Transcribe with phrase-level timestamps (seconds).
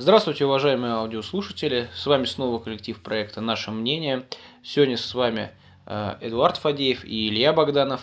[0.00, 1.90] Здравствуйте, уважаемые аудиослушатели.
[1.94, 4.24] С вами снова коллектив проекта «Наше мнение».
[4.62, 5.50] Сегодня с вами
[5.84, 8.00] э, Эдуард Фадеев и Илья Богданов.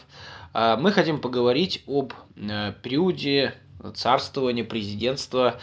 [0.53, 3.55] А, мы хотим поговорить об э, периоде
[3.95, 5.59] царствования, президентства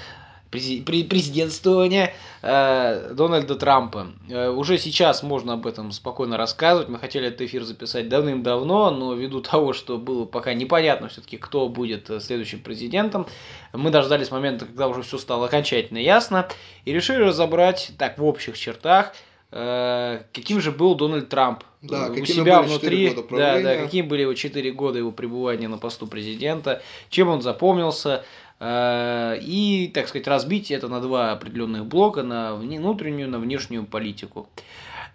[0.54, 4.08] президентствования э, Дональда Трампа.
[4.28, 6.88] Э, уже сейчас можно об этом спокойно рассказывать.
[6.88, 11.68] Мы хотели этот эфир записать давным-давно, но ввиду того, что было пока непонятно все-таки, кто
[11.68, 13.26] будет э, следующим президентом,
[13.72, 16.48] мы дождались момента, когда уже все стало окончательно ясно,
[16.84, 19.12] и решили разобрать так в общих чертах,
[19.50, 24.72] каким же был Дональд Трамп да, у себя внутри, да, да, какими были его 4
[24.72, 28.24] года его пребывания на посту президента, чем он запомнился,
[28.60, 34.48] и, так сказать, разбить это на два определенных блока, на внутреннюю, на внешнюю политику.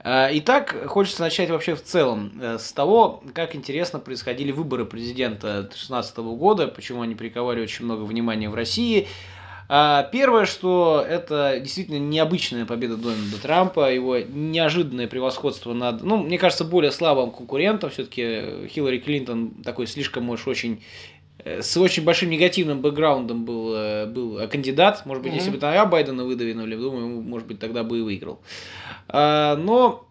[0.01, 5.61] Э, итак, хочется начать вообще в целом э, с того, как интересно происходили выборы президента
[5.61, 9.07] 2016 года, почему они приковали очень много внимания в России.
[10.11, 16.65] Первое, что это действительно необычная победа Дональда Трампа, его неожиданное превосходство над, ну, мне кажется,
[16.65, 17.91] более слабым конкурентом.
[17.91, 24.05] Все-таки Хиллари Клинтон такой слишком, может, очень Э, с очень большим негативным бэкграундом был, э,
[24.07, 25.05] был кандидат.
[25.05, 25.35] Может быть, mm-hmm.
[25.35, 28.39] если бы тогда Байдена выдвинули, думаю, может быть, тогда бы и выиграл.
[29.07, 30.08] А, но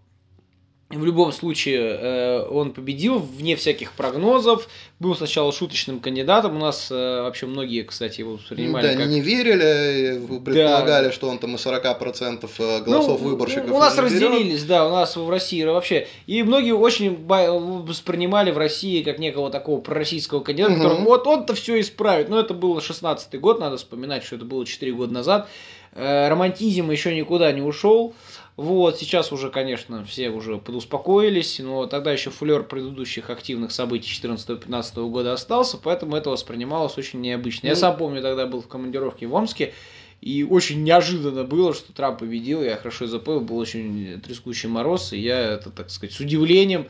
[0.91, 4.69] в любом случае, э, он победил вне всяких прогнозов.
[4.99, 6.57] Был сначала шуточным кандидатом.
[6.57, 9.07] У нас э, вообще многие, кстати, его воспринимали да, как...
[9.07, 11.13] не верили, предполагали, да.
[11.13, 15.15] что он там и 40% э, голосов ну, выборщиков У нас разделились, да, у нас
[15.15, 16.09] в России вообще.
[16.27, 20.83] И многие очень воспринимали в России как некого такого пророссийского кандидата, угу.
[20.83, 22.31] который вот он-то все исправит.
[22.31, 25.49] Но это был 16-й год, надо вспоминать, что это было 4 года назад.
[25.95, 28.15] Романтизм еще никуда не ушел.
[28.59, 35.09] Вот, сейчас уже, конечно, все уже подуспокоились, но тогда еще флер предыдущих активных событий 14-15
[35.11, 37.69] года остался, поэтому это воспринималось очень необычно.
[37.69, 39.75] Ну, Я сам помню, тогда был в командировке в Омске,
[40.21, 45.21] и очень неожиданно было, что Трамп победил, я хорошо запомнил, был очень трескучий мороз, и
[45.21, 46.89] я это, так сказать, с удивлением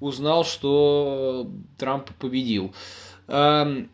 [0.00, 1.48] узнал, что
[1.78, 2.74] Трамп победил.
[3.28, 3.88] Эм,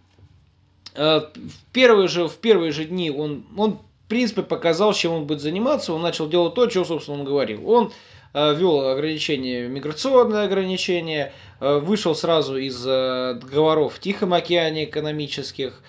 [0.94, 3.78] э, в первые же, в первые же дни он, он
[4.10, 5.94] принципе, показал, чем он будет заниматься.
[5.94, 7.66] Он начал делать то, что, собственно, он говорил.
[7.71, 7.93] Он
[8.34, 15.81] э, ввел ограничения, миграционные ограничения, э, вышел сразу из э, договоров в Тихом океане экономических,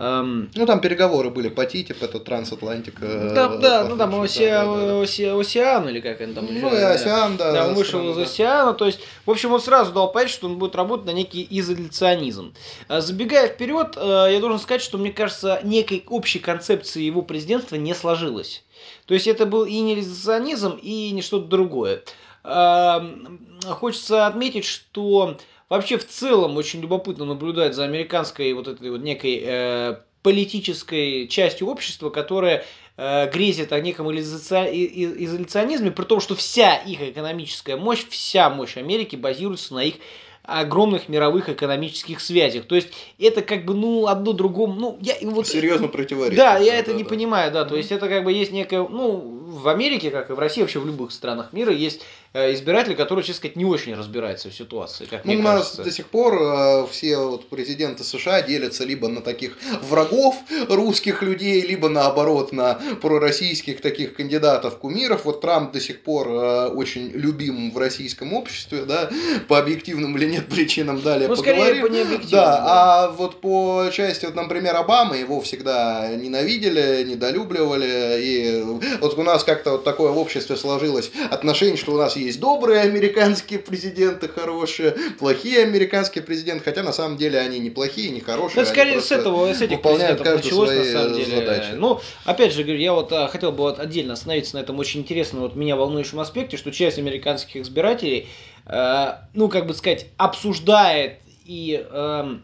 [0.00, 0.50] Эм...
[0.54, 3.04] Ну, там переговоры были по ТИТИП, это трансатлантика.
[3.04, 4.62] Э, да, да, ну там Ося,
[5.02, 6.46] Осиан или как он там.
[6.50, 7.52] Ну, и Осиан, да.
[7.52, 10.56] Да, он вышел из Осиана, то есть, в общем, он сразу дал понять, что он
[10.56, 12.54] будет работать на некий изоляционизм.
[12.88, 17.76] Э, забегая вперед, э, я должен сказать, что, мне кажется, некой общей концепции его президентства
[17.76, 18.64] не сложилось.
[19.04, 22.02] То есть, это был и не изоляционизм, и не что-то другое.
[22.42, 25.36] Эм, хочется отметить, что
[25.70, 31.68] Вообще, в целом, очень любопытно наблюдать за американской вот этой вот некой э, политической частью
[31.68, 32.64] общества, которая
[32.96, 39.14] э, грезит о неком изоляционизме, при том, что вся их экономическая мощь, вся мощь Америки
[39.14, 39.94] базируется на их
[40.42, 42.64] огромных мировых экономических связях.
[42.64, 42.88] То есть
[43.20, 45.46] это как бы, ну, одно другому, ну, я вот...
[45.46, 46.36] Серьезно противоречит.
[46.36, 47.08] Да, я это да, не да.
[47.08, 50.38] понимаю, да, то есть это как бы есть некое, ну, в Америке, как и в
[50.38, 52.02] России, вообще в любых странах мира есть
[52.32, 55.62] Э, избиратели, которые, честно сказать, не очень разбираются в ситуации, как ну, мне у нас
[55.62, 55.82] кажется.
[55.82, 60.36] до сих пор э, все вот президенты США делятся либо на таких врагов
[60.68, 65.24] русских людей, либо наоборот на пророссийских таких кандидатов кумиров.
[65.24, 69.10] Вот Трамп до сих пор э, очень любим в российском обществе, да,
[69.48, 71.84] по объективным или нет причинам далее ну, поговорим.
[71.84, 78.20] Скорее, по да, да, а вот по части, вот, например, Обамы его всегда ненавидели, недолюбливали,
[78.22, 78.62] и
[79.00, 82.80] вот у нас как-то вот такое в обществе сложилось отношение, что у нас есть добрые
[82.82, 88.60] американские президенты, хорошие, плохие американские президенты, хотя на самом деле они не плохие, не хорошие.
[88.60, 91.36] Ну, скорее с этого, с этих президентов началось на самом деле.
[91.36, 91.72] Задачи.
[91.74, 95.00] Ну, опять же, говорю, я вот а, хотел бы вот отдельно остановиться на этом очень
[95.00, 98.28] интересном, вот меня волнующем аспекте, что часть американских избирателей,
[98.66, 102.34] э, ну, как бы сказать, обсуждает и, э,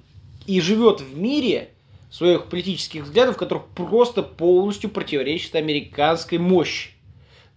[0.47, 1.71] и живет в мире,
[2.17, 6.91] своих политических взглядов, которые просто полностью противоречат американской мощи.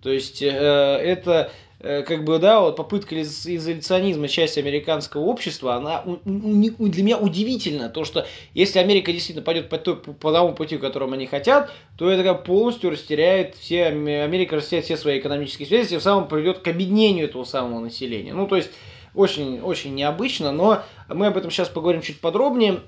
[0.02, 1.52] То есть э, это
[1.82, 8.04] Э, как бы, да, вот попытка изоляционизма части американского общества, она для меня удивительна, то,
[8.04, 12.24] что если Америка действительно пойдет по, той, по тому пути, которому они хотят, то это
[12.24, 17.30] как полностью растеряет все, Америка растеряет все свои экономические связи, тем самым приведет к объединению
[17.30, 18.34] этого самого населения.
[18.34, 18.72] Ну, то есть,
[19.16, 22.82] очень, очень необычно, но мы об этом сейчас поговорим чуть подробнее.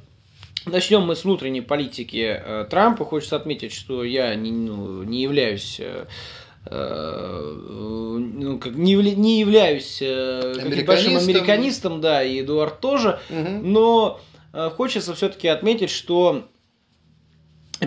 [0.66, 3.06] Начнем мы с внутренней политики э, Трампа.
[3.06, 6.06] Хочется отметить, что я не, ну, не являюсь э,
[6.66, 13.50] Э, ну, как, не, не являюсь э, большим американистом, да, и Эдуард тоже, угу.
[13.64, 14.22] но
[14.54, 16.48] э, хочется все-таки отметить, что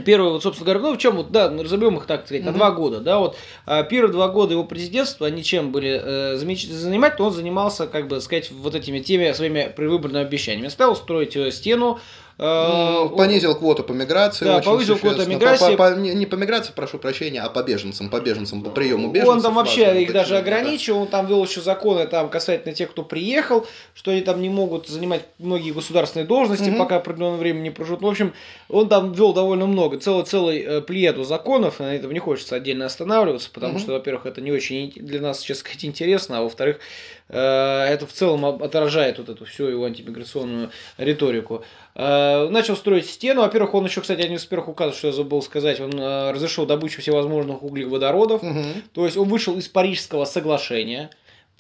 [0.05, 2.47] Первый, вот, собственно говоря, ну в чем вот, да, разобьем их так сказать, mm-hmm.
[2.47, 6.37] на два года, да, вот а, первые два года его президентства, они чем были э,
[6.37, 10.67] занимать, то он занимался, как бы сказать, вот этими теми своими предвыборными обещаниями.
[10.67, 12.01] Стал строить стену,
[12.37, 14.45] понизил квоту по миграции.
[14.45, 15.77] Да, повысил квоту миграции.
[15.77, 19.37] По, по, не, по миграции, прошу прощения, а по беженцам, по беженцам, по приему беженцев.
[19.37, 23.03] Он там вообще их даже ограничил, он там ввел еще законы там касательно тех, кто
[23.03, 26.79] приехал, что они там не могут занимать многие государственные должности, угу.
[26.79, 28.03] пока определенное время не проживут.
[28.03, 28.33] В общем,
[28.69, 32.87] он там ввел довольно много, целый, целый э, плеяду законов, на этом не хочется отдельно
[32.87, 33.81] останавливаться, потому угу.
[33.81, 36.81] что, во-первых, это не очень для нас, честно сказать, интересно, а во-вторых,
[37.24, 41.65] Э, это в целом отражает вот эту всю его антимиграционную риторику.
[41.95, 43.43] Э, начал строить стену.
[43.43, 46.67] Во-первых, он еще, кстати, один из первых указов, что я забыл сказать, он э, разрешил
[46.67, 48.43] добычу всевозможных углеводородов.
[48.43, 48.65] Угу.
[48.93, 51.11] То есть он вышел из Парижского соглашения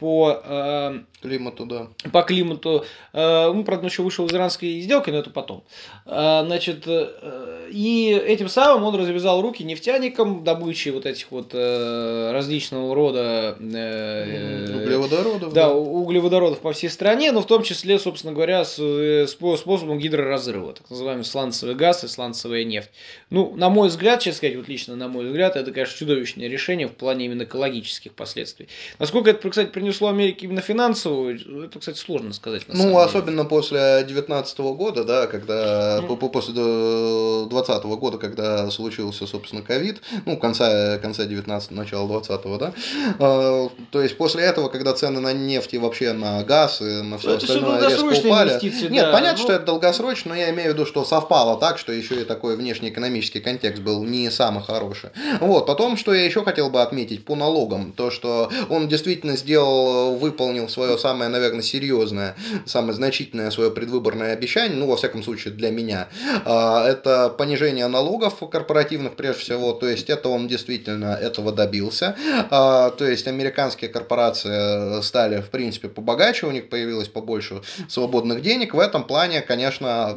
[0.05, 1.89] по э, климату, да.
[2.12, 2.85] По климату.
[3.15, 5.65] Э, ну, правда, еще вышел из иранской сделки, но это потом.
[6.05, 12.33] Э, значит, э, и этим самым он развязал руки нефтяникам добычи вот этих вот э,
[12.33, 15.55] различного рода э, углеводородов.
[15.55, 19.99] Да, да, углеводородов по всей стране, но в том числе, собственно говоря, с, с способом
[19.99, 22.91] гидроразрыва, так называемый сланцевый газ и сланцевая нефть.
[23.31, 26.89] Ну, на мой взгляд, честно сказать, вот лично на мой взгляд, это, конечно, чудовищное решение
[26.89, 28.69] в плане именно экологических последствий.
[28.99, 32.62] Насколько это, кстати, принесло Америке именно финансовую, это, кстати, сложно сказать.
[32.69, 33.49] ну, особенно деле.
[33.49, 36.17] после 2019 года, да, когда ну.
[36.17, 42.73] после 2020 года, когда случился, собственно, ковид, ну, конца, конца 19 начала 20 да,
[43.19, 47.19] а, то есть после этого, когда цены на нефть и вообще на газ и на
[47.19, 48.58] все это остальное резко упали.
[48.91, 49.44] Нет, да, понятно, ну...
[49.44, 52.56] что это долгосрочно, но я имею в виду, что совпало так, что еще и такой
[52.56, 55.11] внешнеэкономический контекст был не самый хороший.
[55.41, 59.74] Вот, потом, что я еще хотел бы отметить по налогам, то, что он действительно сделал
[60.19, 62.37] выполнил свое самое, наверное, серьезное,
[62.67, 66.09] самое значительное свое предвыборное обещание, ну, во всяком случае, для меня,
[66.44, 72.17] а, это понижение налогов корпоративных, прежде всего, то есть это он действительно этого добился,
[72.50, 78.75] а, то есть американские корпорации стали, в принципе, побогаче, у них появилось побольше свободных денег,
[78.75, 80.17] в этом плане, конечно,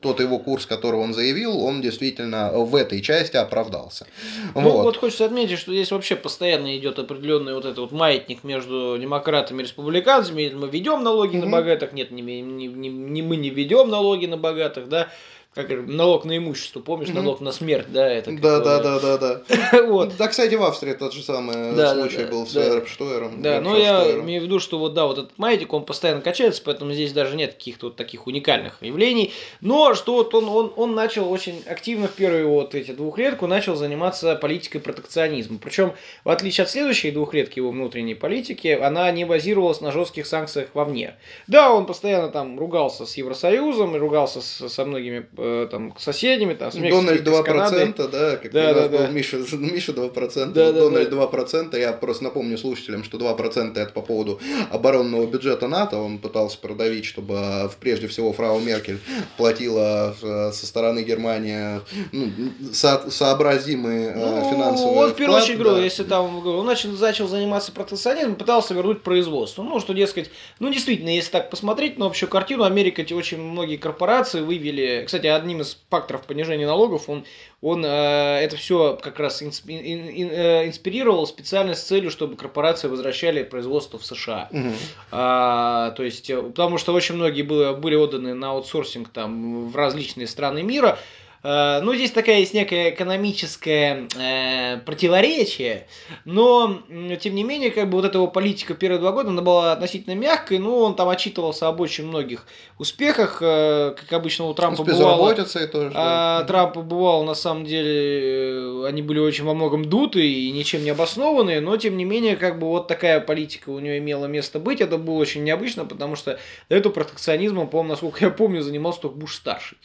[0.00, 4.06] тот его курс, который он заявил, он действительно в этой части оправдался.
[4.54, 4.84] Ну, вот.
[4.84, 9.60] вот хочется отметить, что здесь вообще постоянно идет определенный вот этот вот маятник между демократами
[9.60, 13.88] и республиканцами, мы ведем налоги на богатых, нет, не, не, не, не мы не ведем
[13.88, 15.08] налоги на богатых, да,
[15.54, 17.14] как налог на имущество, помнишь, mm-hmm.
[17.14, 18.32] налог на смерть, да, это.
[18.32, 19.18] Да, да, да, да,
[19.72, 19.82] да.
[19.86, 20.16] вот.
[20.16, 23.42] Да, кстати, в Австрии тот же самый да, случай да, был да, с Эрбштойером.
[23.42, 26.60] Да, но я имею в виду, что вот да, вот этот маятник, он постоянно качается,
[26.64, 29.32] поэтому здесь даже нет каких-то вот таких уникальных явлений.
[29.60, 33.76] Но что вот он, он, он начал очень активно в первые вот эти двухлетку начал
[33.76, 35.58] заниматься политикой протекционизма.
[35.62, 35.92] Причем,
[36.24, 41.14] в отличие от следующей двухлетки его внутренней политики, она не базировалась на жестких санкциях вовне.
[41.46, 46.72] Да, он постоянно там ругался с Евросоюзом, ругался с, со многими э, там соседями, там,
[46.72, 49.08] с Дональд 2%, да, как да, у нас да, был да.
[49.08, 54.02] Миша, Миша 2%, да, Дональд да, 2%, я просто напомню слушателям, что 2% это по
[54.02, 58.98] поводу оборонного бюджета НАТО, он пытался продавить, чтобы а, прежде всего фрау Меркель
[59.36, 61.80] платила э, со стороны Германии
[62.12, 62.30] ну,
[62.72, 65.78] со, сообразимые э, ну, финансовые Он в первую очередь, да.
[65.80, 69.62] если там он начал, начал заниматься протекционизмом, пытался вернуть производство.
[69.62, 74.40] Ну, что, дескать, ну, действительно, если так посмотреть на общую картину, Америка, очень многие корпорации
[74.40, 77.24] вывели, кстати, одним из факторов понижения налогов, он,
[77.60, 82.36] он э, это все как раз инсп, ин, ин, э, инспирировал специально с целью, чтобы
[82.36, 84.48] корпорации возвращали производство в США.
[84.50, 84.70] Угу.
[85.12, 89.76] А, то есть, э, потому что очень многие были, были отданы на аутсорсинг там, в
[89.76, 90.98] различные страны мира,
[91.44, 95.86] ну, здесь такая есть некое экономическое э, противоречие,
[96.24, 96.80] но,
[97.20, 100.14] тем не менее, как бы вот эта его политика первые два года, она была относительно
[100.14, 102.46] мягкой, но он там отчитывался об очень многих
[102.78, 105.32] успехах, э, как обычно у Трампа Успех бывало.
[105.32, 105.92] и тоже.
[105.94, 110.82] А, Трампа бывало, на самом деле, э, они были очень во многом дуты и ничем
[110.82, 114.58] не обоснованные, но, тем не менее, как бы вот такая политика у него имела место
[114.58, 116.38] быть, это было очень необычно, потому что
[116.70, 119.76] до этого протекционизмом, по-моему, насколько я помню, занимался только Буш-старший.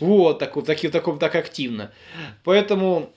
[0.00, 1.92] Вот, такой, такие, таком так активно.
[2.44, 3.12] Поэтому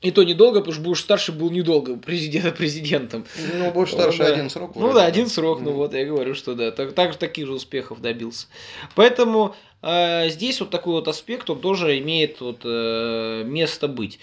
[0.00, 3.26] и то недолго, потому что Буш старший был недолго президент, президентом.
[3.54, 4.32] Ну, Буш старший да.
[4.32, 4.72] один срок.
[4.74, 5.64] Ну да, один срок, mm.
[5.64, 8.46] ну вот я говорю, что да, так, так, таких же успехов добился.
[8.94, 14.18] Поэтому э, здесь вот такой вот аспект, он тоже имеет вот, э, место быть.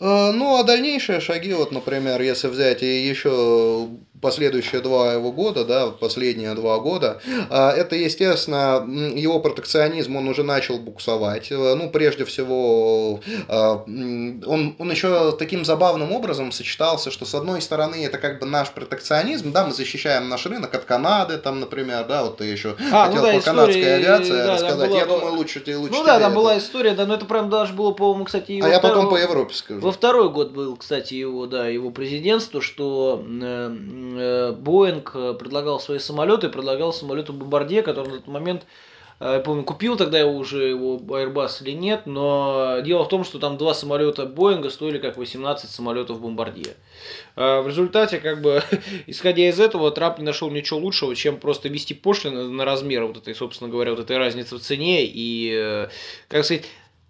[0.00, 3.88] Э, ну, а дальнейшие шаги, вот, например, если взять и еще
[4.24, 8.82] последующие два его года, да, последние два года, а, это, естественно,
[9.14, 11.52] его протекционизм, он уже начал буксовать.
[11.52, 17.60] Э, ну, прежде всего, а, он, он еще таким забавным образом сочетался, что, с одной
[17.60, 22.06] стороны, это как бы наш протекционизм, да, мы защищаем наш рынок от Канады, там, например,
[22.06, 24.88] да, вот ты еще а, хотел ну, да, по канадской авиации да, рассказать.
[24.88, 26.40] Была, Я думаю, лучше, лучше Ну да, там это.
[26.40, 29.16] была история, да, но это прям даже было, по-моему, кстати, А я второго, потом по
[29.16, 29.80] Европе скажу.
[29.80, 33.70] Во второй год был, кстати, его, да, его президентство, что Э,
[34.52, 38.66] Боинг э, предлагал свои самолеты, предлагал самолеты Бомбардье, который на тот момент
[39.20, 43.24] э, я помню, купил тогда его уже его Airbus или нет, но дело в том,
[43.24, 46.74] что там два самолета Боинга стоили как 18 самолетов Бомбардье.
[47.36, 48.62] В результате, как бы,
[49.06, 53.16] исходя из этого, Трамп не нашел ничего лучшего, чем просто вести пошлины на размер вот
[53.16, 55.88] этой, собственно говоря, вот этой разницы в цене и,
[56.28, 56.64] как сказать,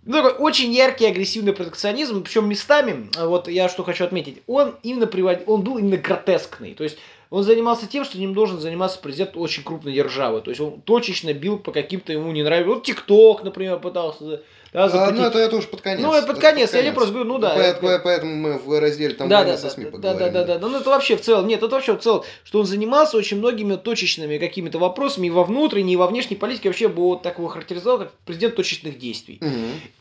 [0.07, 5.07] ну, такой очень яркий агрессивный протекционизм, причем местами, вот я что хочу отметить, он именно
[5.07, 6.75] приводил, он был именно гротескный.
[6.75, 6.99] То есть
[7.31, 10.41] он занимался тем, что ним должен заниматься президент очень крупной державы.
[10.41, 12.71] То есть он точечно бил по каким-то ему не нравится.
[12.71, 14.43] Вот ТикТок, например, пытался
[14.75, 16.01] да, а, ну, это, это уже под конец.
[16.01, 16.87] Ну, это под конец, под конец.
[16.87, 17.55] я просто говорю, ну да.
[17.55, 18.03] Поэтому, это...
[18.03, 19.99] поэтому мы в разделе там да, да, со СМИ да.
[19.99, 20.69] Да, да, да, да.
[20.69, 23.77] Ну, это вообще в целом, нет, это вообще в целом, что он занимался очень многими
[23.77, 27.47] точечными какими-то вопросами и во внутренней, и во внешней политике вообще бы вот так его
[27.47, 29.39] характеризовал, как президент точечных действий.
[29.41, 29.51] Угу.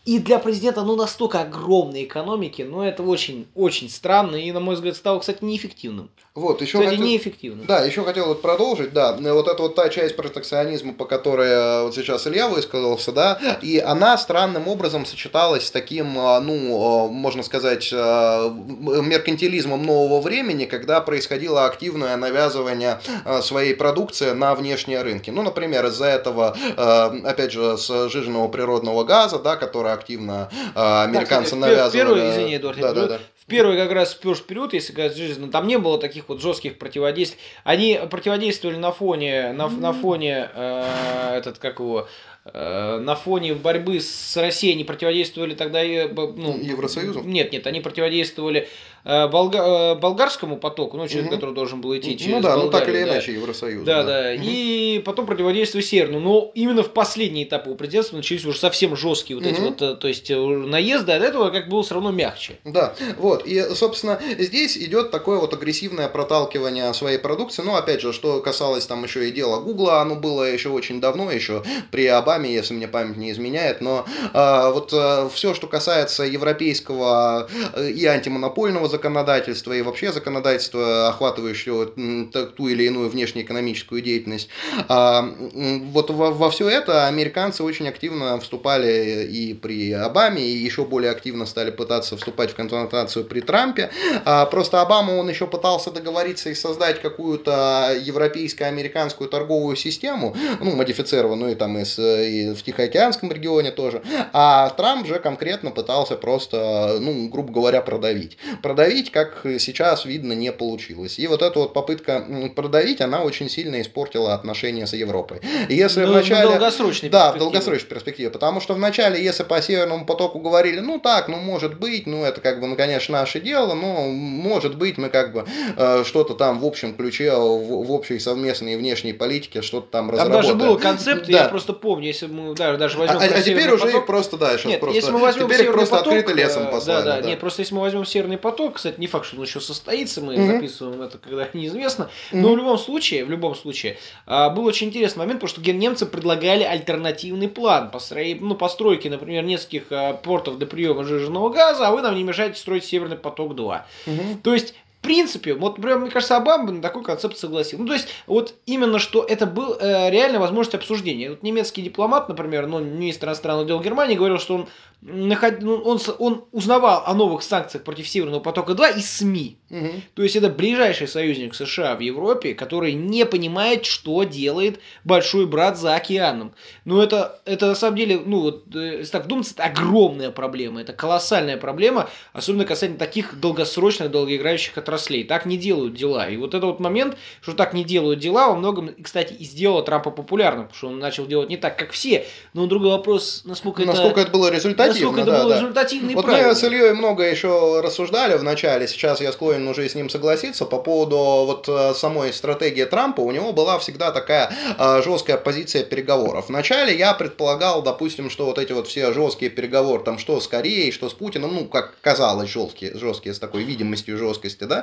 [0.06, 4.74] И для президента, ну, настолько огромной экономики, ну, это очень, очень странно и, на мой
[4.74, 6.10] взгляд, стало, кстати, неэффективным.
[6.36, 7.06] Вот, еще Кстати, хотел...
[7.06, 7.68] неэффективным.
[7.68, 11.84] Да, еще хотел вот продолжить, да, вот это вот та часть протекционизма, по которой э,
[11.84, 17.08] вот сейчас Илья высказался, да, и она странным образом сочеталась с таким, а, ну, а,
[17.08, 23.00] можно сказать, меркантилизмом нового времени, когда происходило активное навязывание
[23.42, 25.30] своей продукции на внешние рынки.
[25.30, 31.58] Ну, например, из-за этого, опять же, с жиженного природного газа, да, который активно американцы да,
[31.68, 31.92] навязывали.
[31.92, 33.20] Первый, извини, Эдуард, да, да, да.
[33.44, 37.40] В первый как раз период, если говорить жизненно, там не было таких вот жестких противодействий.
[37.64, 42.08] Они противодействовали на фоне, на, на фоне, э, этот, как его,
[42.46, 47.22] на фоне борьбы с Россией они противодействовали тогда ну, Евросоюзу?
[47.22, 48.68] Нет, нет, они противодействовали
[49.06, 51.34] Э, болга- э, болгарскому потоку, ну, через угу.
[51.34, 53.14] который должен был идти через Ну да, Болгарию, ну так или да.
[53.16, 53.84] иначе Евросоюз.
[53.84, 54.24] Да, да.
[54.24, 54.34] да.
[54.36, 54.44] Угу.
[54.46, 56.24] И потом противодействие Северному.
[56.24, 59.54] Но именно в последние этапы у президентства начались уже совсем жесткие вот угу.
[59.54, 62.60] эти вот, э, то есть наезды, от этого как было все равно мягче.
[62.64, 63.46] Да, вот.
[63.46, 67.62] И, собственно, здесь идет такое вот агрессивное проталкивание своей продукции.
[67.62, 71.30] Ну, опять же, что касалось там еще и дела Гугла, оно было еще очень давно,
[71.30, 73.82] еще при Обаме, если мне память не изменяет.
[73.82, 77.48] Но а, вот а, все, что касается европейского
[77.78, 84.50] и антимонопольного законодательства и вообще законодательства, охватывающего ту или иную внешнеэкономическую деятельность.
[84.90, 90.86] А, вот во, во все это американцы очень активно вступали и при Обаме, и еще
[90.86, 93.92] более активно стали пытаться вступать в конфронтацию при Трампе.
[94.26, 101.56] А, просто Обама, он еще пытался договориться и создать какую-то европейско-американскую торговую систему, ну, модифицированную
[101.56, 104.02] там и, с, и в Тихоокеанском регионе тоже.
[104.34, 108.38] А Трамп же конкретно пытался просто, ну, грубо говоря, продавить.
[108.62, 111.20] Продавить как сейчас видно, не получилось.
[111.20, 112.26] И вот эта вот попытка
[112.56, 115.42] продавить, она очень сильно испортила отношения с Европой.
[115.70, 116.48] Если ну, вначале...
[116.48, 118.30] В долгосрочной Да, в долгосрочной перспективе.
[118.30, 122.42] Потому что вначале, если по Северному потоку говорили, ну так, ну может быть, ну это
[122.42, 125.46] как бы, ну конечно, наше дело, но может быть мы как бы
[125.78, 130.12] э, что-то там в общем ключе, в, в общей совместной внешней политике что-то там, там
[130.12, 130.58] разработаем.
[130.58, 131.44] даже был концепт, да.
[131.44, 133.18] я просто помню, если мы да, даже возьмем...
[133.18, 134.02] А, а теперь уже поток...
[134.02, 134.96] их просто, да, сейчас Нет, просто...
[134.96, 137.04] если мы возьмем теперь их просто поток, открыто лесом послали.
[137.04, 139.44] Да, да, да, нет, просто если мы возьмем Северный поток, кстати, не факт, что он
[139.44, 140.48] еще состоится, мы mm-hmm.
[140.48, 142.10] записываем это, когда неизвестно.
[142.32, 142.38] Mm-hmm.
[142.38, 146.06] Но в любом случае, в любом случае, а, был очень интересный момент, потому что немцы
[146.06, 151.92] предлагали альтернативный план построи, ну, постройки, например, нескольких а, портов для приема жиженного газа, а
[151.92, 153.86] вы нам не мешаете строить Северный поток 2.
[154.06, 154.42] Mm-hmm.
[154.44, 157.84] То есть принципе, вот, например, мне кажется, Обама на такой концепт согласился.
[157.84, 161.30] Ну, то есть, вот именно что это был э, реальная возможность обсуждения.
[161.30, 164.68] Вот немецкий дипломат, например, ну, министр иностранных дел Германии, говорил, что он,
[165.02, 165.62] наход...
[165.62, 169.58] ну, он, он узнавал о новых санкциях против Северного потока-2 из СМИ.
[169.70, 169.90] Угу.
[170.16, 175.78] То есть, это ближайший союзник США в Европе, который не понимает, что делает большой брат
[175.78, 176.54] за океаном.
[176.86, 180.80] Ну, это, это на самом деле, ну, вот, э, если так вдуматься, это огромная проблема,
[180.82, 185.24] это колоссальная проблема, особенно касательно таких долгосрочных, долгоиграющих отраслей отраслей.
[185.24, 186.30] Так не делают дела.
[186.30, 189.84] И вот это вот момент, что так не делают дела, во многом, кстати, и сделало
[189.84, 192.26] Трампа популярным, потому что он начал делать не так, как все.
[192.54, 195.12] Но другой вопрос, насколько, насколько это, это было результативно.
[195.12, 195.60] Насколько это да, было да.
[195.60, 196.50] результативно и Вот правильно.
[196.50, 200.66] мы с Ильей много еще рассуждали в начале, сейчас я склонен уже с ним согласиться
[200.66, 203.22] по поводу вот э, самой стратегии Трампа.
[203.22, 206.46] У него была всегда такая э, жесткая позиция переговоров.
[206.50, 210.92] Вначале я предполагал, допустим, что вот эти вот все жесткие переговоры, там что с Кореей,
[210.92, 214.83] что с Путиным, ну, как казалось, жесткие, жесткие с такой видимостью жесткости, да,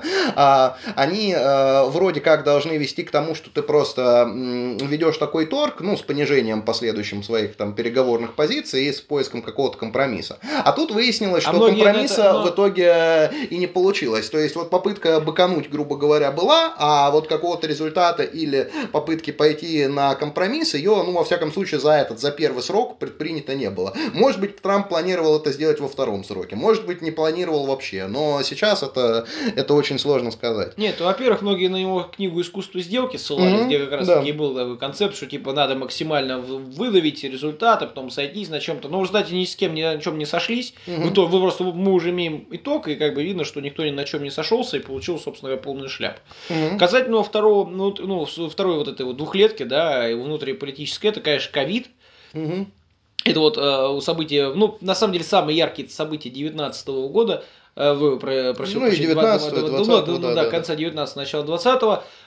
[0.97, 5.97] они э, вроде как должны вести к тому, что ты просто ведешь такой торг, ну,
[5.97, 10.39] с понижением последующим своих там переговорных позиций и с поиском какого-то компромисса.
[10.65, 14.29] А тут выяснилось, А что многие компромисса это, но- в итоге и не получилось.
[14.29, 19.87] То есть вот попытка быкануть, грубо говоря, была, а вот какого-то результата или попытки пойти
[19.87, 23.95] на компромисс ее, ну, во всяком случае, за этот, за первый срок предпринято не было.
[24.13, 28.43] Может быть, Трамп планировал это сделать во втором сроке, может быть, не планировал вообще, но
[28.43, 29.27] сейчас это,
[29.57, 30.77] это очень сложно сказать.
[30.79, 34.19] Нет, во-первых, многие на него книгу «Искусство сделки» ссылались, Мгм, где как раз да.
[34.21, 38.89] таки был такой концепт, что типа надо максимально выдавить результат, а потом сойтись на чем-то.
[38.89, 40.75] Но в результате ни с кем ни на чем не сошлись.
[40.87, 43.91] В итоге, вы просто мы уже имеем итог, и как бы видно, что никто ни
[43.91, 46.21] на чем не сошелся и получил, собственно говоря, полный шляп.
[46.49, 46.79] Мгм.
[46.79, 51.89] Касательно второго, ну, ну, второй вот этой вот двухлетки, да, и внутриполитической, это, конечно, ковид.
[53.23, 57.45] Это вот э, события, ну, на самом деле, самые яркие события 19 года,
[57.95, 61.17] вы про, прошу Ну, прощения, 19-го, два- два- 20-го, ну, да, да, да, конца 19
[61.17, 61.83] начала 20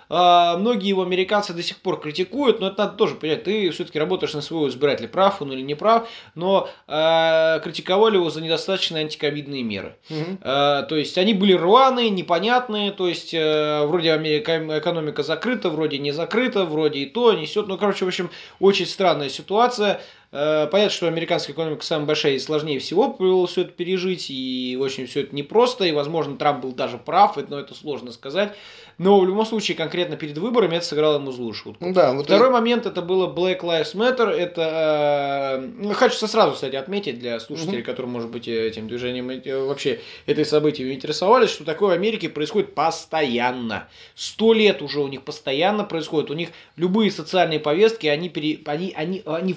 [0.09, 4.33] многие его американцы до сих пор критикуют, но это надо тоже понять, ты все-таки работаешь
[4.33, 9.63] на своего избирателя, прав он или не прав, но э, критиковали его за недостаточные антиковидные
[9.63, 9.95] меры.
[10.09, 10.39] Мгм.
[10.41, 15.97] Э, то есть они были рваные, непонятные, то есть э, вроде Америка, экономика закрыта, вроде
[15.97, 17.67] не закрыта, вроде и то несет.
[17.67, 18.29] Ну, короче, в общем,
[18.59, 20.01] очень странная ситуация.
[20.35, 24.75] Э, понятно, что американская экономика самая большая и сложнее всего было все это пережить, и
[24.81, 28.55] очень все это непросто, и, возможно, Трамп был даже прав, но это сложно сказать.
[28.97, 31.83] Но в любом случае, конкретно перед выборами это сыграло ему злую шутку.
[31.83, 34.29] Ну Да, вот Второй момент это было Black Lives Matter.
[34.29, 39.65] Это э, ну, хочется сразу, кстати, отметить для слушателей, которые, может быть, этим движением э,
[39.65, 43.87] вообще этой событием интересовались, что такое в Америке происходит постоянно.
[44.15, 46.29] Сто лет уже у них постоянно происходит.
[46.29, 49.55] У них любые социальные повестки, они, пере, они, они, они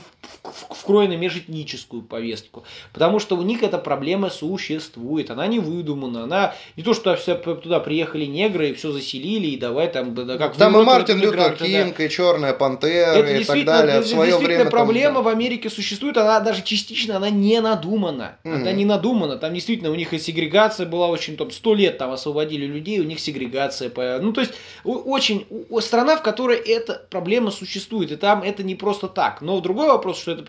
[0.70, 2.64] вкроены межэтническую повестку.
[2.92, 5.30] Потому что у них эта проблема существует.
[5.30, 6.24] Она не выдумана.
[6.24, 10.38] Она не то, что все туда приехали негры и все заселили, и давай там, да,
[10.38, 11.66] как в Там и Мартин это Лютер мигранты, да.
[11.84, 14.00] Кинг, и Черная Пантера, Это и так далее.
[14.00, 15.20] В дес- свое действительно время там, проблема да.
[15.22, 18.38] в Америке существует, она даже частично она не надумана.
[18.44, 18.54] Мгм.
[18.62, 19.36] Она не надумана.
[19.36, 23.04] Там действительно у них и сегрегация была очень, там, сто лет там освободили людей, у
[23.04, 23.90] них сегрегация.
[23.90, 24.52] по- Ну, то есть,
[24.84, 25.46] очень
[25.80, 29.40] страна, в которой эта проблема существует, и там это не просто так.
[29.42, 30.42] Но другой вопрос, что это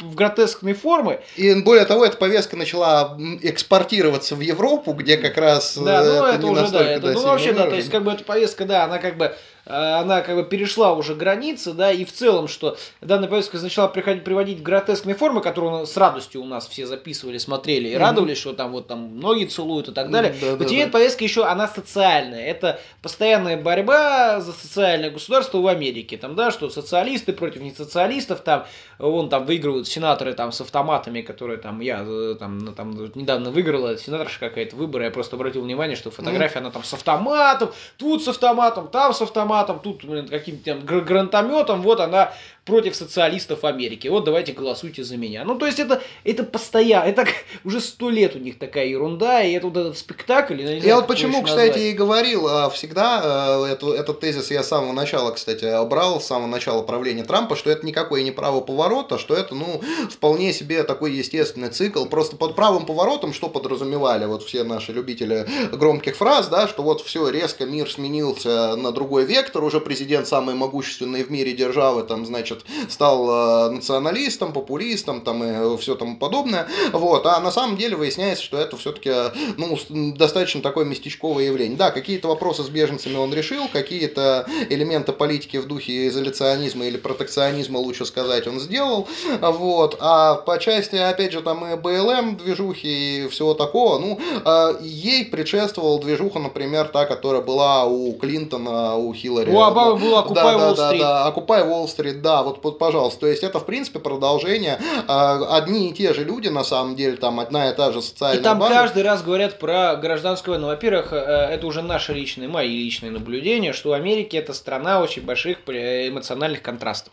[0.00, 5.76] в гротескные формы, И более того, эта повестка начала экспортироваться в Европу, где как раз
[5.76, 8.24] Да, ну это, не уже да, это, ну вообще да, то есть как бы эта
[8.24, 12.12] повестка, да, она как бы э, она как бы перешла уже границы, да, и в
[12.12, 16.86] целом, что данная повестка начала приходить, приводить гротескные формы, которые с радостью у нас все
[16.86, 18.00] записывали, смотрели и Мгм.
[18.02, 20.34] радовались, что там вот там ноги целуют и так далее.
[20.40, 20.92] Да, Но теперь да.
[20.92, 22.44] повестка еще, она социальная.
[22.46, 26.16] Это постоянная борьба за социальное государство в Америке.
[26.16, 28.66] Там, да, что социалисты против несоциалистов, там,
[28.98, 33.96] вон там выигрывают сенаторы там с автоматами, которые там, я э, там, там недавно выиграла
[33.96, 38.28] сенаторша какая-то выборы, я просто обратил внимание, что фотография, она там с автоматом, тут с
[38.28, 42.32] автоматом, там с автоматом, тут, блин, каким-то там гр- гранатометом, вот она
[42.64, 44.08] против социалистов Америки.
[44.08, 45.44] Вот давайте голосуйте за меня.
[45.44, 47.26] Ну, то есть это, это постоянно, это
[47.64, 50.60] уже сто лет у них такая ерунда, и это вот этот спектакль.
[50.60, 51.84] я не знаю, Я вот почему, кстати, назвать.
[51.84, 56.26] и говорил а, всегда, э, эту- этот тезис я с самого начала, кстати, брал, с
[56.26, 60.82] самого начала правления Трампа, что это никакой не право поворота, что это, ну, вполне себе
[60.82, 62.04] такой естественный цикл.
[62.06, 67.00] Просто под правым поворотом, что подразумевали вот все наши любители громких фраз, да, что вот
[67.00, 72.26] все, резко мир сменился на другой вектор, уже президент самой могущественной в мире державы, там,
[72.26, 72.49] значит,
[72.88, 78.44] стал э, националистом, популистом, там, и все тому подобное, вот, а на самом деле выясняется,
[78.44, 79.10] что это все-таки,
[79.56, 79.78] ну,
[80.14, 81.76] достаточно такое местечковое явление.
[81.76, 87.78] Да, какие-то вопросы с беженцами он решил, какие-то элементы политики в духе изоляционизма или протекционизма,
[87.78, 89.08] лучше сказать, он сделал,
[89.40, 94.78] вот, а по части, опять же, там и БЛМ движухи и всего такого, ну, э,
[94.82, 99.50] ей предшествовала движуха, например, та, которая была у Клинтона, у Хиллари.
[99.50, 101.00] У Обамы была Да, «Окупай да, Уолл-стрит».
[101.00, 103.20] Да, да, окупай Уолл-стрит, да, вот, вот, пожалуйста.
[103.20, 104.78] То есть это, в принципе, продолжение.
[105.08, 108.02] э, Одни и те же люди, на самом деле, там одна и та же И
[108.02, 108.74] социальная там база.
[108.74, 110.68] каждый раз говорят про гражданскую войну.
[110.68, 115.58] Во-первых, э, это уже наши личные, мои личные наблюдения, что Америка это страна очень больших
[115.66, 117.12] э, эмоциональных контрастов.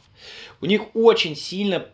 [0.62, 1.86] У них очень сильно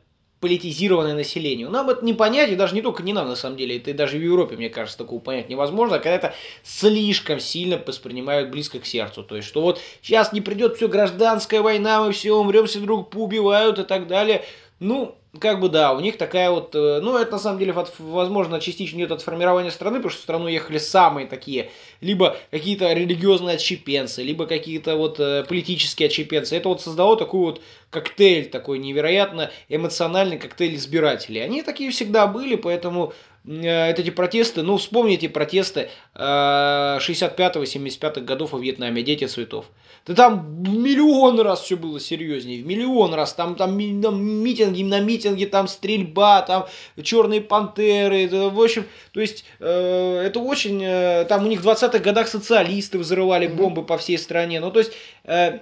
[0.43, 1.69] политизированное население.
[1.69, 4.17] Нам это не понять, и даже не только не нам, на самом деле, это даже
[4.17, 9.23] в Европе, мне кажется, такого понять невозможно, когда это слишком сильно воспринимают близко к сердцу.
[9.23, 13.09] То есть, что вот сейчас не придет все гражданская война, мы все умрем, все друг
[13.09, 14.43] поубивают и так далее.
[14.81, 18.59] Ну, как бы да, у них такая вот, э, ну это на самом деле возможно
[18.59, 23.55] частично идет от формирования страны, потому что в страну ехали самые такие, либо какие-то религиозные
[23.55, 26.55] отщепенцы, либо какие-то вот э, политические отщепенцы.
[26.55, 31.41] Это вот создало такой вот коктейль, такой невероятно эмоциональный коктейль избирателей.
[31.41, 33.13] Они такие всегда были, поэтому
[33.45, 39.65] Э, эти протесты, ну, вспомните протесты 65-75 э, годов во Вьетнаме, дети цветов.
[40.05, 43.33] Да там в миллион раз все было серьезнее, в миллион раз.
[43.33, 46.67] Там, там, там митинги на митинге, там стрельба, там
[47.01, 48.25] черные пантеры.
[48.25, 50.83] Это, в общем, то есть э, это очень...
[50.83, 54.59] Э, там у них в 20-х годах социалисты взрывали бомбы по всей стране.
[54.59, 54.91] Ну, то есть...
[55.23, 55.59] Э,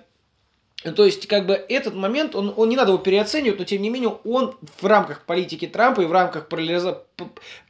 [0.83, 3.91] то есть, как бы этот момент, он, он не надо его переоценивать, но тем не
[3.91, 7.03] менее он в рамках политики Трампа и в рамках поляриза...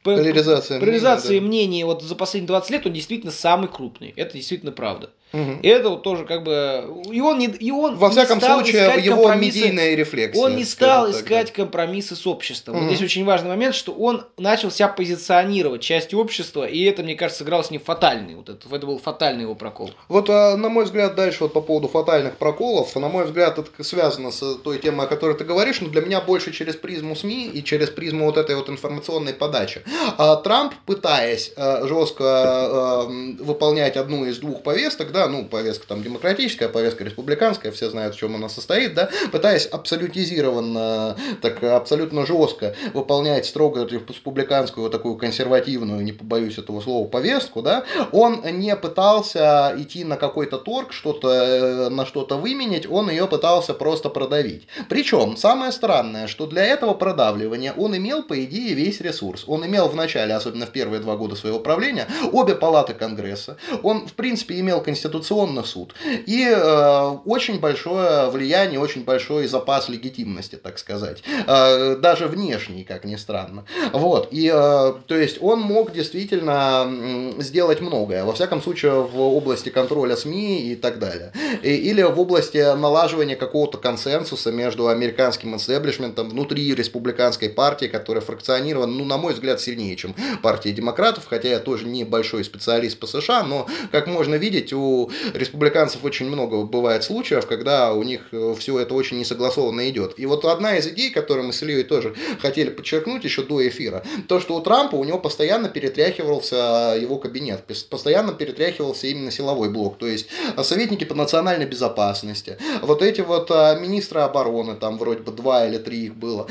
[0.02, 1.46] поляризации, поляризации мнений, да.
[1.46, 4.12] мнений вот за последние 20 лет он действительно самый крупный.
[4.16, 5.10] Это действительно правда.
[5.32, 5.60] Угу.
[5.62, 7.02] И это вот тоже как бы...
[7.10, 10.42] И он, не, и он Во всяком не стал случае, его медийная рефлексия.
[10.42, 12.76] Он не стал искать так, компромиссы с обществом.
[12.76, 12.84] Угу.
[12.84, 17.14] Вот здесь очень важный момент, что он начал себя позиционировать частью общества, и это, мне
[17.14, 18.34] кажется, сыграло с ним фатальный.
[18.34, 19.92] Вот это, это был фатальный его прокол.
[20.08, 23.84] Вот, а, на мой взгляд, дальше вот по поводу фатальных проколов, на мой взгляд, это
[23.84, 27.48] связано с той темой, о которой ты говоришь, но для меня больше через призму СМИ
[27.48, 29.82] и через призму вот этой вот информационной подачи.
[30.18, 33.06] А Трамп, пытаясь а, жестко а,
[33.40, 38.18] выполнять одну из двух повесток, да, ну, повестка там демократическая, повестка республиканская, все знают, в
[38.18, 46.04] чем она состоит, да, пытаясь абсолютизированно, так абсолютно жестко выполнять строго республиканскую, вот такую консервативную,
[46.04, 51.88] не побоюсь этого слова, повестку, да, он не пытался идти на какой-то торг, что-то, э,
[51.88, 54.68] на что-то выменять, он ее пытался просто продавить.
[54.88, 59.31] Причем, самое странное, что для этого продавливания он имел, по идее, весь ресурс.
[59.46, 63.56] Он имел в начале, особенно в первые два года своего правления, обе палаты Конгресса.
[63.82, 65.94] Он, в принципе, имел Конституционный суд.
[66.26, 71.22] И э, очень большое влияние, очень большой запас легитимности, так сказать.
[71.46, 73.64] Э, даже внешний, как ни странно.
[73.92, 74.28] Вот.
[74.30, 78.24] И, э, то есть, он мог действительно сделать многое.
[78.24, 81.32] Во всяком случае, в области контроля СМИ и так далее.
[81.62, 88.92] И, или в области налаживания какого-то консенсуса между американским истеблишментом внутри республиканской партии, которая фракционирована,
[88.92, 93.06] ну, на мой взгляд, сильнее, чем партия демократов, хотя я тоже не большой специалист по
[93.06, 98.54] США, но, как можно видеть, у республиканцев очень много бывает случаев, когда у них э,
[98.58, 100.14] все это очень несогласованно идет.
[100.18, 104.02] И вот одна из идей, которую мы с Ильей тоже хотели подчеркнуть еще до эфира,
[104.26, 109.98] то, что у Трампа у него постоянно перетряхивался его кабинет, постоянно перетряхивался именно силовой блок,
[109.98, 110.26] то есть
[110.62, 116.06] советники по национальной безопасности, вот эти вот министры обороны, там вроде бы два или три
[116.06, 116.48] их было,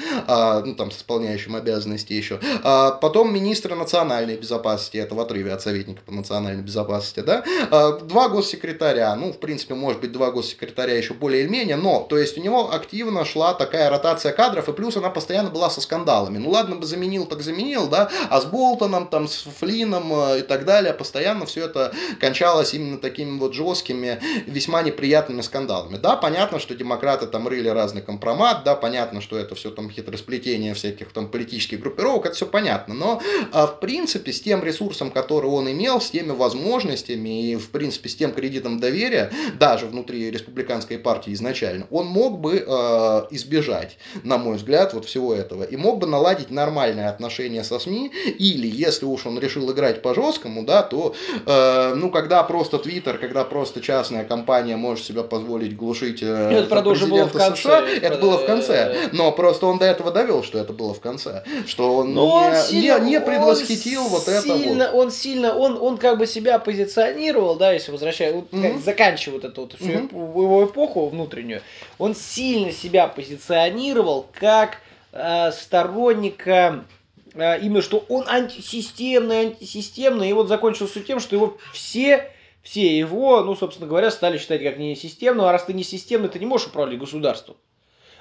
[0.66, 5.62] ну там с исполняющим обязанности еще, а, потом министры национальной безопасности, это в отрыве от
[5.62, 10.98] советника по национальной безопасности, да, а, два госсекретаря, ну в принципе может быть два госсекретаря
[10.98, 14.74] еще более или менее, но то есть у него активно шла такая ротация кадров, и
[14.74, 16.38] плюс она постоянно была со скандалами.
[16.38, 20.42] Ну ладно бы заменил, так заменил, да, а с Болтоном, там, с Флином э, и
[20.42, 25.98] так далее, постоянно все это кончалось именно такими вот жесткими, весьма неприятными скандалами.
[25.98, 30.74] Да, понятно, что демократы там рыли разный компромат, да, понятно, что это все там хитросплетение
[30.74, 35.48] всяких там политических группировок, это все понятно, но а, в принципе с тем ресурсом, который
[35.48, 40.98] он имел, с теми возможностями и в принципе с тем кредитом доверия, даже внутри республиканской
[40.98, 46.00] партии изначально, он мог бы э, избежать, на мой взгляд, вот всего этого, и мог
[46.00, 50.82] бы наладить нормальные отношения со СМИ, или если уж он решил играть по жесткому, да,
[50.82, 51.14] то,
[51.46, 56.68] э, ну, когда просто Твиттер, когда просто частная компания может себя позволить глушить э, это,
[56.68, 57.62] правда, уже было в конце.
[57.62, 59.10] США, это было в конце.
[59.12, 61.44] Но просто он до этого довел, что это было в конце.
[61.68, 65.02] Что он, не, он сильно, не, не предвосхитил вот сильно, это вот.
[65.02, 68.74] Он сильно, он, он как бы себя позиционировал, да, если возвращая, вот, mm-hmm.
[68.74, 70.14] как, заканчивает эту вот всю mm-hmm.
[70.14, 71.62] его эпоху внутреннюю,
[71.98, 74.78] он сильно себя позиционировал как
[75.12, 76.86] э, сторонника
[77.34, 83.44] э, именно что он антисистемный, антисистемный, и вот закончился тем, что его все все его,
[83.44, 86.46] ну, собственно говоря, стали считать как не системным, а раз ты не системный, ты не
[86.46, 87.58] можешь управлять государством.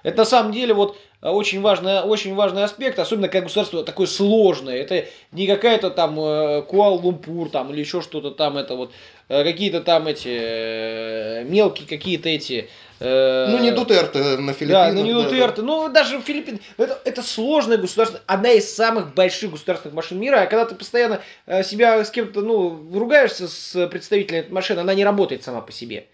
[0.02, 4.06] Это на самом деле вот э, очень важный, очень важный аспект, особенно как государство такое
[4.06, 4.76] сложное.
[4.76, 8.92] Это не какая-то там э, Куала-Лумпур там или еще что-то там, это вот
[9.28, 12.68] э, какие-то там эти мелкие какие-то эти
[13.02, 14.88] ну, не Дутерте на Филиппинах.
[14.88, 15.62] Да, ну не Дутерте.
[15.62, 15.66] Да.
[15.66, 16.60] Ну, даже Филиппины.
[16.76, 18.20] Это, это сложное государство.
[18.26, 20.42] Одна из самых больших государственных машин мира.
[20.42, 21.22] А когда ты постоянно
[21.64, 26.08] себя с кем-то, ну, ругаешься с представителем этой машины, она не работает сама по себе.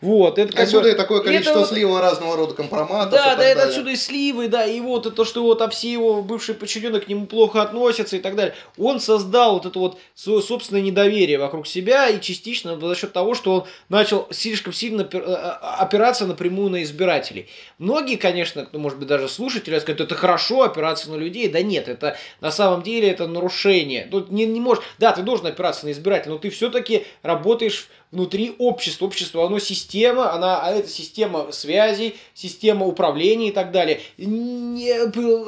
[0.00, 3.12] Вот, это как отсюда бы, и такое количество это слива вот, разного рода компроматов.
[3.12, 3.70] Да, да, это далее.
[3.70, 7.08] отсюда и сливы, да, и вот это, что вот а все его бывшие подчиненные к
[7.08, 8.54] нему плохо относятся и так далее.
[8.76, 13.34] Он создал вот это вот свое собственное недоверие вокруг себя и частично за счет того,
[13.34, 17.48] что он начал слишком сильно э, э, опираться напрямую на избирателей.
[17.78, 21.48] Многие, конечно, кто, может быть, даже слушатели скажут, это хорошо опираться на людей.
[21.48, 24.08] Да нет, это на самом деле это нарушение.
[24.10, 28.54] Тут не, не можешь, да, ты должен опираться на избирателя, но ты все-таки работаешь внутри
[28.58, 29.06] общества.
[29.06, 34.00] Общество, оно система, она, а это система связей, система управления и так далее.
[34.16, 34.92] Не,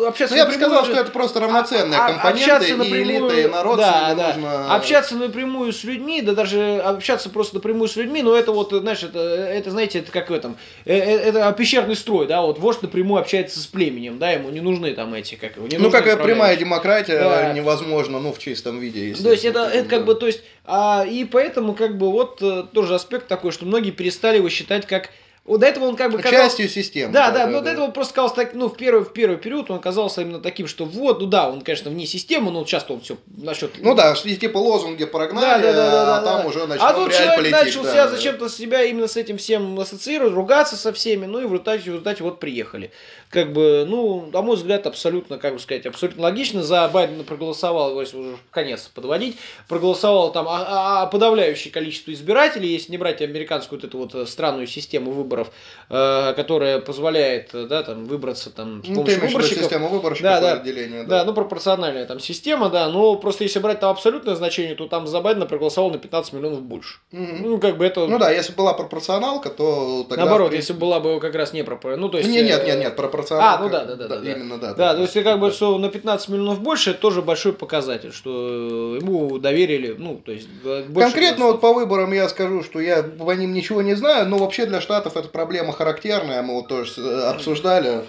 [0.06, 3.04] общаться Но ну, я бы сказал, что это просто равноценные а, а компоненты, и напрямую,
[3.04, 3.78] элита, и народ.
[3.78, 4.32] Да, да.
[4.34, 4.74] Нужно...
[4.74, 9.02] Общаться напрямую с людьми, да даже общаться просто напрямую с людьми, но это вот, знаешь,
[9.02, 12.82] это, это знаете, это как в этом, э, э, это пещерный строй, да, вот вождь
[12.82, 16.04] напрямую общается с племенем, да, ему не нужны там эти, как его, не Ну, как
[16.22, 17.52] прямая демократия да.
[17.52, 19.14] невозможно, ну, в чистом виде.
[19.14, 22.64] То есть это, это как бы, то есть, а, и поэтому как бы вот э,
[22.72, 25.10] тоже аспект такой, что многие перестали его считать как
[25.46, 26.44] вот до этого он как бы казался...
[26.44, 27.12] Частью системы.
[27.12, 27.66] Да, да, да, но да.
[27.66, 30.40] до этого он просто казался так, ну, в первый, в первый период он оказался именно
[30.40, 33.78] таким, что вот, ну да, он, конечно, вне системы, но часто он все насчет...
[33.78, 36.48] Ну да, типа лозунги прогнали, да, да, да, да, а да, там да.
[36.48, 38.16] уже начал А тут человек политик, начал да, себя да.
[38.16, 41.86] зачем-то себя именно с этим всем ассоциировать, ругаться со всеми, ну и в результате, в
[41.86, 42.90] результате вот приехали.
[43.30, 46.62] Как бы, ну, на мой взгляд, абсолютно, как бы сказать, абсолютно логично.
[46.62, 49.36] За Байдена проголосовал, если уже конец подводить,
[49.68, 54.14] проголосовало там а, а, а подавляющее количество избирателей, если не брать американскую вот эту вот
[54.14, 58.96] э, странную систему выборов, э, Э, которая позволяет, э, да, там, выбраться там с ну,
[58.96, 59.62] помощью ты выборщиков.
[59.62, 61.18] система выборщиков да, да, отделения, да.
[61.18, 65.06] да, ну, пропорциональная там система, да, но просто если брать там абсолютное значение, то там
[65.06, 66.98] за Байдена проголосовало на 15 миллионов больше.
[67.12, 67.36] Угу.
[67.40, 68.04] Ну, как бы это...
[68.04, 70.24] Ну да, если была пропорционалка, то тогда...
[70.24, 70.72] Наоборот, принципе...
[70.72, 72.00] если была бы как раз не пропорционалка.
[72.00, 72.30] Ну, то есть...
[72.30, 73.54] Нет, нет, нет, нет, пропорционалка.
[73.54, 74.08] А, ну да, да, да.
[74.08, 74.74] да, да именно, да.
[74.74, 78.96] Да, то есть как бы, что на 15 миллионов больше, это тоже большой показатель, что
[79.00, 80.48] ему доверили, ну, то есть...
[80.92, 84.66] Конкретно вот по выборам я скажу, что я по ним ничего не знаю, но вообще
[84.66, 88.04] для Штатов эта проблема характерная, мы вот тоже э, обсуждали.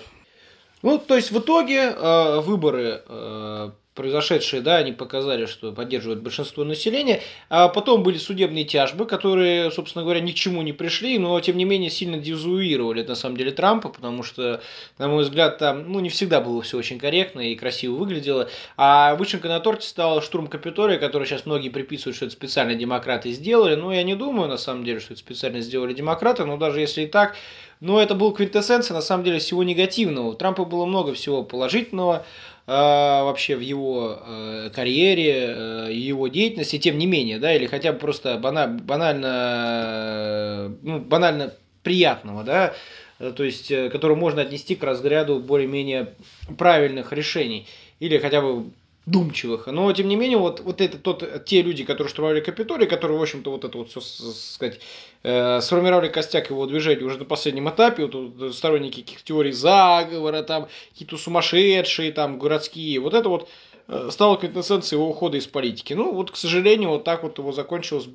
[0.84, 6.64] Ну, то есть в итоге э, выборы э, произошедшие, да, они показали, что поддерживают большинство
[6.64, 7.22] населения.
[7.50, 11.58] А потом были судебные тяжбы, которые, собственно говоря, ни к чему не пришли, но, тем
[11.58, 14.62] не менее, сильно дезуировали, на самом деле, Трампа, потому что,
[15.00, 18.50] на мой взгляд, там, ну, не всегда было все очень корректно и красиво выглядело.
[18.78, 23.32] А вышенкой на торте стал штурм Капитолия, который сейчас многие приписывают, что это специально демократы
[23.32, 23.76] сделали.
[23.76, 27.02] Но я не думаю, на самом деле, что это специально сделали демократы, но даже если
[27.02, 27.36] и так,
[27.80, 30.30] но это был квинтэссенция, на самом деле, всего негативного.
[30.30, 32.26] У Трампа было много всего положительного,
[32.70, 37.94] а, вообще в его э, карьере, э, его деятельности, тем не менее, да, или хотя
[37.94, 42.74] бы просто банально, банально, ну, банально приятного, да,
[43.20, 46.16] то есть, э, который можно отнести к разряду более-менее
[46.58, 47.68] правильных решений,
[48.02, 48.66] или хотя бы
[49.08, 49.68] думчивых.
[49.68, 53.22] Но, тем не менее, вот, вот это тот, те люди, которые штурмовали Капитолий, которые, в
[53.22, 54.82] общем-то, вот это вот все, сказать,
[55.24, 60.68] э, сформировали костяк его движения уже на последнем этапе, вот, сторонники каких теорий заговора, там,
[60.92, 63.50] какие-то сумасшедшие, там, городские, вот это вот
[63.88, 65.94] э, стало квинтэссенцией его ухода из политики.
[65.94, 68.10] Ну, вот, к сожалению, вот так вот его закончилась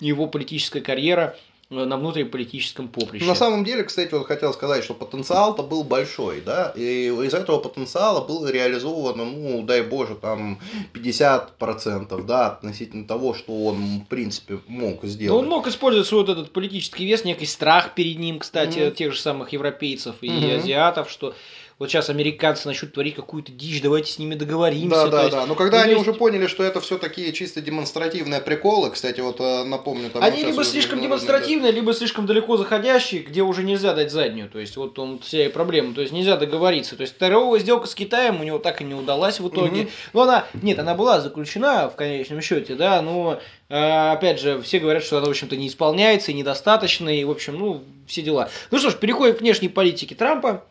[0.00, 3.24] его политическая карьера Э, на внутриполитическом поприще.
[3.24, 7.58] На самом деле, кстати, вот хотел сказать, что потенциал-то был большой, да, и из этого
[7.58, 10.60] потенциала было реализовано, ну, дай боже, там
[10.94, 15.32] 50%, да, относительно того, что он, в принципе, мог сделать.
[15.32, 18.94] Но он мог использовать свой вот этот политический вес, некий страх перед ним, кстати, mm-hmm.
[18.94, 20.56] тех же самых европейцев и mm-hmm.
[20.58, 21.34] азиатов, что
[21.78, 25.04] вот сейчас американцы начнут творить какую-то дичь, давайте с ними договоримся.
[25.04, 25.46] Да, да, есть, да.
[25.46, 26.02] Но когда ну, они есть...
[26.08, 30.22] уже поняли, что это все такие чисто демонстративные приколы, кстати, вот э, напомню, там.
[30.22, 34.48] Они либо слишком демонстративные, либо слишком далеко заходящие, где уже нельзя дать заднюю.
[34.48, 35.92] То есть вот он вся и проблема.
[35.92, 36.96] То есть нельзя договориться.
[36.96, 39.82] То есть второго сделка с Китаем у него так и не удалась в итоге.
[39.82, 39.90] Угу.
[40.14, 44.78] Ну она, нет, она была заключена в конечном счете, да, но э, опять же, все
[44.78, 48.48] говорят, что она, в общем-то, не исполняется, и недостаточно, и, в общем, ну, все дела.
[48.70, 50.64] Ну что ж, переходим к внешней политике Трампа.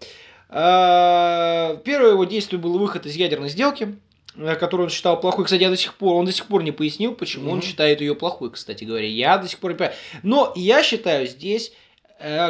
[0.49, 3.95] А, первое его действие было выход из ядерной сделки,
[4.35, 5.45] э, которую он считал плохой.
[5.45, 7.53] Кстати, я до сих пор, он до сих пор не пояснил, почему mm-hmm.
[7.53, 9.07] он считает ее плохой, кстати говоря.
[9.07, 9.97] Я до сих пор не понимаю.
[10.23, 11.71] Но я считаю, здесь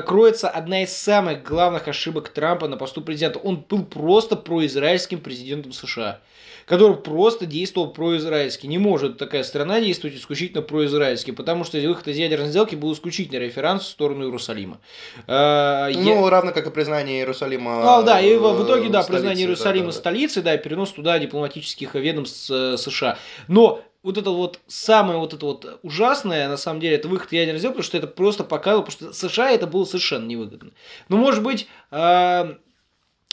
[0.06, 3.40] кроется одна из самых главных ошибок Трампа на посту президента.
[3.40, 6.22] Он был просто произраильским президентом США
[6.66, 8.68] который просто действовал произраильски.
[8.68, 13.40] Не может такая страна действовать исключительно произраильски, потому что выход из ядерной сделки был исключительно
[13.40, 14.80] референс в сторону Иерусалима.
[15.28, 16.30] А, ну, я...
[16.30, 19.88] равно как и признание Иерусалима А, да, и в, в итоге, да, столицы, признание Иерусалима
[19.88, 23.18] да, да, столицей, да, и перенос туда дипломатических ведомств э, США.
[23.48, 27.58] Но вот это вот самое вот это вот ужасное, на самом деле, это выход ядерной
[27.58, 30.72] сделки, потому что это просто показывало, потому что США это было совершенно невыгодно.
[31.10, 32.56] Но, может быть, э,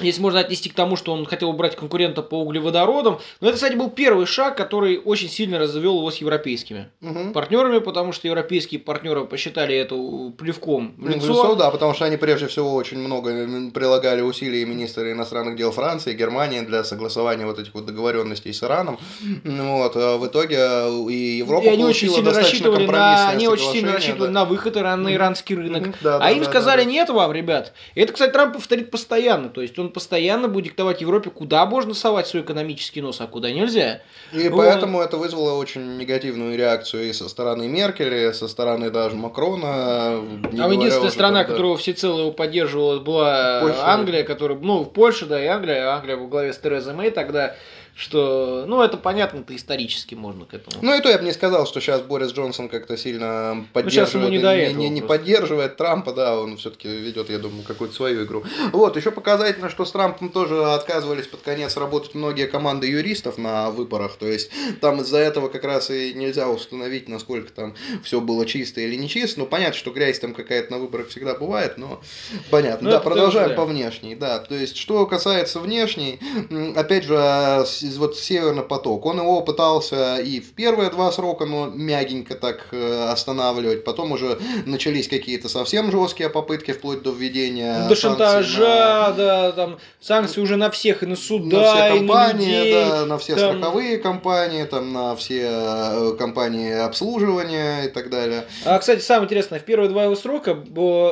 [0.00, 3.18] если можно отнести к тому, что он хотел убрать конкурента по углеводородам.
[3.40, 7.32] Но это, кстати, был первый шаг, который очень сильно развел его с европейскими угу.
[7.32, 9.94] партнерами, потому что европейские партнеры посчитали это
[10.38, 11.28] плевком в лицо.
[11.28, 11.54] лицо.
[11.56, 16.60] Да, потому что они прежде всего очень много прилагали усилий министры иностранных дел Франции, Германии
[16.60, 18.98] для согласования вот этих вот договоренностей с Ираном.
[19.44, 20.56] Вот, а в итоге
[21.10, 24.40] и Европа и они очень сильно рассчитывали на, они очень сильно рассчитывали да.
[24.40, 25.82] на выход Ирана на иранский рынок.
[25.82, 25.94] Угу.
[26.00, 27.74] Да, а да, им да, сказали, да, нет вам, ребят.
[27.94, 29.50] И это, кстати, Трамп повторит постоянно.
[29.50, 33.50] То есть он постоянно будет диктовать Европе, куда можно совать свой экономический нос, а куда
[33.50, 34.02] нельзя.
[34.32, 34.58] И вот.
[34.58, 39.66] поэтому это вызвало очень негативную реакцию и со стороны Меркель, и со стороны даже Макрона.
[39.66, 41.52] А единственная страна, там, да.
[41.52, 43.86] которая всецело его поддерживала, была Польша.
[43.86, 47.54] Англия, которая, ну, в Польше, да, и Англия, Англия во главе с Терезой Мэй тогда
[47.94, 50.82] что, ну, это понятно, это исторически можно к этому.
[50.82, 54.50] Ну, и то я бы не сказал, что сейчас Борис Джонсон как-то сильно поддерживает, ну,
[54.50, 58.44] не, не, не, не поддерживает Трампа, да, он все-таки ведет, я думаю, какую-то свою игру.
[58.72, 63.70] Вот, еще показательно, что с Трампом тоже отказывались под конец работать многие команды юристов на
[63.70, 68.46] выборах, то есть там из-за этого как раз и нельзя установить, насколько там все было
[68.46, 72.00] чисто или не чисто, ну, понятно, что грязь там какая-то на выборах всегда бывает, но
[72.50, 72.86] понятно.
[72.86, 73.62] Ну, да, продолжаем тоже, да.
[73.62, 76.20] по внешней, да, то есть, что касается внешней,
[76.76, 77.64] опять же,
[77.96, 79.06] вот Северный поток.
[79.06, 83.84] Он его пытался и в первые два срока, но мягенько так э, останавливать.
[83.84, 89.12] Потом уже начались какие-то совсем жесткие попытки, вплоть до введения До шантажа, на...
[89.12, 92.72] да, там санкции уже на всех, и на суда, на все компании, и на людей,
[92.74, 93.58] да, на все там...
[93.58, 98.44] страховые компании, там, на все э, компании обслуживания и так далее.
[98.64, 100.50] А, кстати, самое интересное, в первые два его срока,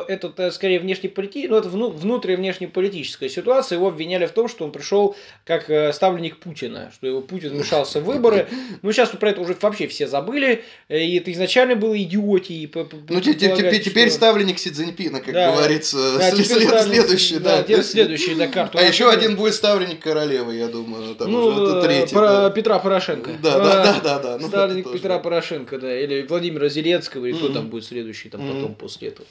[0.07, 4.71] это э, скорее внешнеполитическая, ну, это внутренняя внешнеполитическая ситуация, его обвиняли в том, что он
[4.71, 8.47] пришел как ставленник Путина что его Путин вмешался в выборы.
[8.81, 10.63] Ну, сейчас про это уже вообще все забыли.
[10.89, 12.71] И это изначально было идиотией.
[13.09, 16.17] Ну, теперь, теперь ставленник Си Цзиньпина, как да, говорится.
[16.17, 17.63] Да, след, следующий, да.
[17.63, 18.77] Да, следующий, да, карту.
[18.77, 21.15] А еще один будет ставленник королевы, я думаю.
[21.15, 22.13] Там ну, уже, это третий.
[22.13, 22.49] Про да.
[22.49, 23.31] Петра Порошенко.
[23.41, 24.37] Да, да, да, да, да.
[24.39, 25.99] Ну, ставленник Петра Порошенко, да.
[25.99, 29.27] Или Владимира Зеленского, или кто там будет следующий, там потом после этого.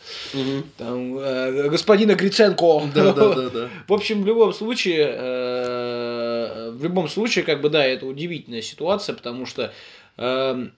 [0.76, 2.90] Там э, господина Гриценко.
[2.94, 3.68] Да, да, да, да.
[3.88, 9.14] В общем, в любом случае, э, в любом случае, как бы, да, это удивительная ситуация,
[9.14, 9.72] потому что
[10.16, 10.68] э,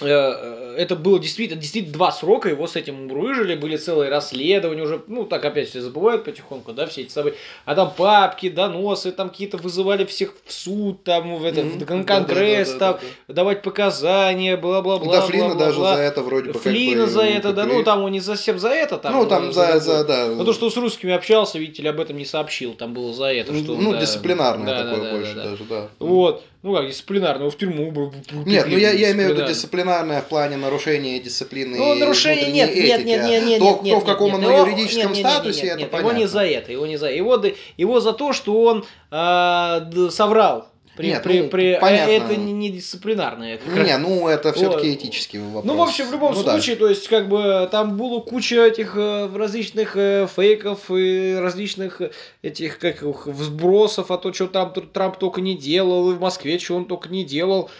[0.00, 5.24] это было действительно, действительно два срока, его с этим мурыжили, были целые расследования уже, ну,
[5.24, 9.58] так опять все забывают потихоньку, да, все эти события, а там папки, доносы, там какие-то
[9.58, 12.04] вызывали всех в суд, там, в этот, mm-hmm.
[12.04, 15.12] Конгресс, да, да, да, там, да, давать показания, бла-бла-бла.
[15.12, 18.20] Да, Флина даже за это вроде бы Флина за это, да, ну, там он не
[18.20, 19.12] совсем за это, там.
[19.12, 20.28] Ну, там за, за, да.
[20.30, 23.54] Потому что с русскими общался, видите ли, об этом не сообщил, там было за это,
[23.54, 23.76] что...
[23.76, 25.88] Ну, дисциплинарное такое больше даже, да.
[25.98, 26.44] Вот.
[26.62, 28.12] Ну как, дисциплинарное, в тюрьму.
[28.46, 31.76] Нет, ну я, я имею в виду дисциплинарное в плане нарушения дисциплины.
[31.76, 34.68] Ну, нарушения нет, этики, нет, нет, нет, нет, то, нет, кто в каком нет, он
[34.68, 37.42] юридическом нет, статусе, нет, нет, это нет, Его не за это, его не за его,
[37.76, 42.10] его за то, что он э, соврал при, Нет, при, ну, при, понятно.
[42.10, 43.58] Это не, не дисциплинарное.
[43.66, 44.98] Не, ну это все-таки вот.
[44.98, 45.64] этический вопрос.
[45.64, 46.80] Ну, в общем, в любом ну, случае, да.
[46.80, 52.02] то есть, как бы там было куча этих э, различных э, фейков и различных
[52.42, 56.58] этих как их, взбросов, а то, что там Трамп только не делал, и в Москве,
[56.58, 57.70] что он только не делал.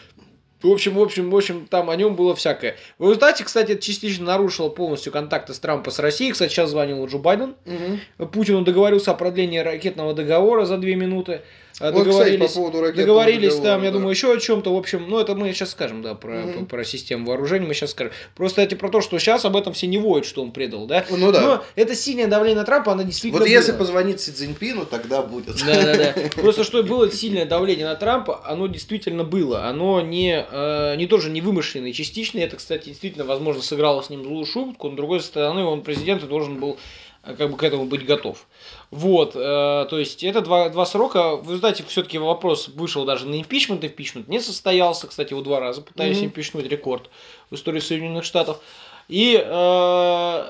[0.63, 2.77] В общем, в общем, в общем, там о нем было всякое.
[2.99, 6.33] В результате, кстати, это частично нарушило полностью контакты с Трампа с Россией.
[6.33, 7.57] Кстати, сейчас звонил Джо Байден.
[8.19, 8.29] Угу.
[8.29, 11.43] Путину договорился о продлении ракетного договора за две минуты.
[11.83, 13.87] А договорились, вот, кстати, по поводу договорились там, да.
[13.87, 14.73] я думаю, еще о чем-то.
[14.73, 16.67] В общем, ну это мы сейчас скажем, да, про, угу.
[16.67, 18.13] про, систему вооружений мы сейчас скажем.
[18.37, 21.05] Просто эти про то, что сейчас об этом все не воют, что он предал, да?
[21.11, 21.41] Ну да.
[21.41, 23.53] Но это сильное давление на Трампа, оно действительно Вот было.
[23.53, 25.57] если позвонить Си Цзиньпину, тогда будет.
[25.67, 26.15] Да, да, да.
[26.37, 29.65] Просто что было сильное давление на Трампа, оно действительно было.
[29.67, 32.45] Оно не, э, не тоже не вымышленное, частичное.
[32.45, 34.89] Это, кстати, действительно, возможно, сыграло с ним злую шутку.
[34.89, 36.79] Но, с другой стороны, он президент и должен был
[37.23, 38.47] как бы к этому быть готов.
[38.91, 41.37] Вот, э, то есть это два, два срока.
[41.37, 43.85] Вы знаете, все-таки вопрос вышел даже на импичмент.
[43.85, 45.07] Импичмент не состоялся.
[45.07, 46.27] Кстати, его два раза пытались mm-hmm.
[46.27, 47.11] импичнуть рекорд
[47.51, 48.61] в истории Соединенных Штатов.
[49.09, 50.45] И э,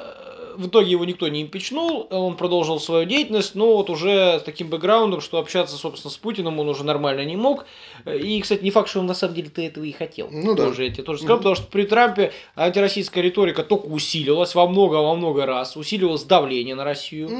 [0.56, 4.68] в итоге его никто не импичнул, он продолжил свою деятельность, но вот уже с таким
[4.68, 7.64] бэкграундом, что общаться, собственно, с Путиным он уже нормально не мог.
[8.06, 10.28] И, кстати, не факт, что он на самом деле-то этого и хотел.
[10.30, 10.64] Ну да.
[10.64, 14.68] Тоже, я тебе тоже сказал, mm потому что при Трампе антироссийская риторика только усилилась во
[14.68, 17.30] много-во много раз, усилилось давление на Россию.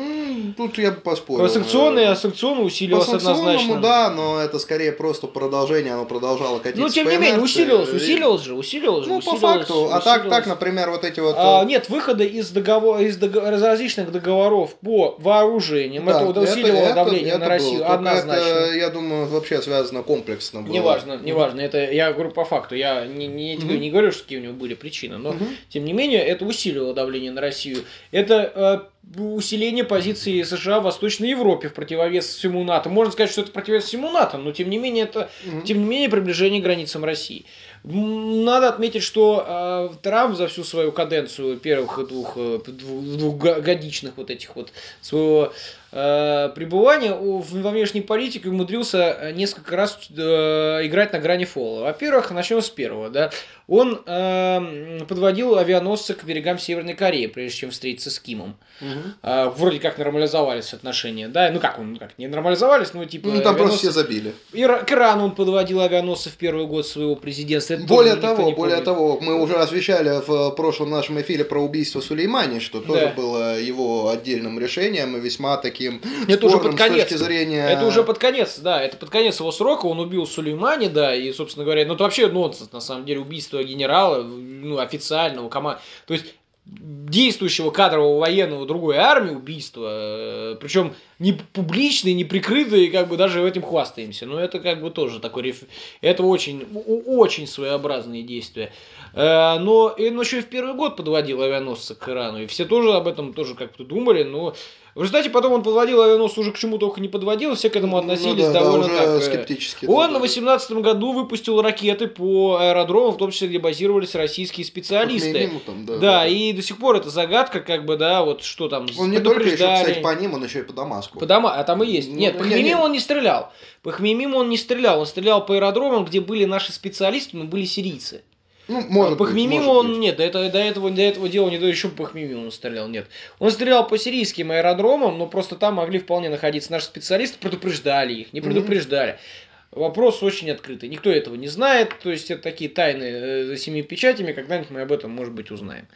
[0.56, 1.48] Тут я бы поспорил.
[1.48, 3.80] Санкционное, санкционное усилилось По однозначно.
[3.80, 8.42] да, но это скорее просто продолжение, оно продолжало катиться Ну, тем не менее, усилилось, усилилось
[8.42, 9.10] же, усилилось же.
[9.10, 9.72] Ну, усилилось, по факту.
[9.74, 9.92] Усилилось.
[9.94, 11.34] А так, так, например, вот эти вот...
[11.38, 16.04] А, э, нет, выхода из договора, из договора различных договоров по вооружениям.
[16.06, 17.86] Да, это усиливало это, давление это, на Россию было.
[17.88, 18.32] однозначно.
[18.32, 20.72] Это, я думаю, вообще связано комплексно было.
[20.72, 21.60] Неважно, неважно.
[21.60, 22.74] Это я говорю по факту.
[22.74, 23.72] Я не, не, угу.
[23.72, 25.44] не говорю, что какие у него были причины, но угу.
[25.68, 27.84] тем не менее это усиливало давление на Россию.
[28.10, 32.88] Это усиление позиции США в Восточной Европе в противовес всему НАТО.
[32.88, 35.62] Можно сказать, что это противовес всему НАТО, но тем не менее это, mm-hmm.
[35.64, 37.44] тем не менее, приближение к границам России.
[37.84, 44.54] Надо отметить, что э, Трамп за всю свою каденцию первых двух, э, двухгодичных вот этих
[44.54, 45.52] вот своего
[45.92, 51.82] пребывания во внешней политике умудрился э, несколько раз э, играть на грани фола.
[51.82, 53.10] Во-первых, начнем с первого.
[53.10, 53.30] Да.
[53.68, 58.56] Он э, подводил авианосцы к берегам Северной Кореи, прежде чем встретиться с Кимом.
[58.80, 58.88] Угу.
[59.22, 61.28] Э, вроде как нормализовались отношения.
[61.28, 61.50] Да?
[61.50, 63.28] Ну как, он как не нормализовались, но типа...
[63.28, 63.58] Ну там авианосцы...
[63.58, 64.32] просто все забили.
[64.52, 67.74] И к Ирану он подводил авианосцы в первый год своего президентства.
[67.74, 68.84] Это более того, более помнит.
[68.84, 73.22] того, мы уже освещали в прошлом нашем эфире про убийство Сулеймани, что тоже да.
[73.22, 77.06] было его отдельным решением и весьма таки таким это уже под конец.
[77.06, 77.68] с точки зрения...
[77.68, 81.32] Это уже под конец, да, это под конец его срока, он убил Сулеймани, да, и,
[81.32, 85.78] собственно говоря, ну это вообще нонсенс, на самом деле, убийство генерала, ну, официального команд...
[86.06, 93.08] То есть действующего кадрового военного другой армии убийство, э, причем не публичные, не прикрытые, как
[93.08, 94.26] бы даже в этим хвастаемся.
[94.26, 95.54] Но это как бы тоже такой,
[96.00, 96.64] это очень,
[97.06, 98.72] очень своеобразные действия.
[99.12, 102.64] Э, но и он еще и в первый год подводил авианосцы к Ирану, и все
[102.64, 104.54] тоже об этом тоже как-то думали, но
[104.94, 107.96] в результате потом он подводил авианосцы уже к чему только не подводил, все к этому
[107.96, 109.08] ну относились ну, да, довольно да, так.
[109.08, 109.86] Э, скептически.
[109.86, 114.66] Он да, в 2018 году выпустил ракеты по аэродромам, в том числе, где базировались российские
[114.66, 115.50] специалисты.
[115.64, 118.68] Там, да, да, да, и до сих пор это загадка, как бы, да, вот что
[118.68, 118.86] там.
[118.98, 121.18] Он не только еще, кстати, по ним, он еще и по Дамаску.
[121.18, 122.10] По Дамаску, а там и есть.
[122.10, 123.50] Ну, Нет, по Хмимиму он не стрелял.
[123.82, 127.64] По Хмимиму он не стрелял, он стрелял по аэродромам, где были наши специалисты, но были
[127.64, 128.22] сирийцы.
[128.68, 129.98] Ну, может по Хмимиму он быть.
[129.98, 132.88] нет, до этого, до этого, до этого дела не до еще по Хмимиму он стрелял,
[132.88, 133.06] нет.
[133.38, 138.32] Он стрелял по сирийским аэродромам, но просто там могли вполне находиться наши специалисты, предупреждали их,
[138.32, 139.12] не предупреждали.
[139.12, 139.52] Mm-hmm.
[139.72, 140.90] Вопрос очень открытый.
[140.90, 144.82] Никто этого не знает, то есть это такие тайны э, за семи печатями, когда-нибудь мы
[144.82, 145.88] об этом, может быть, узнаем.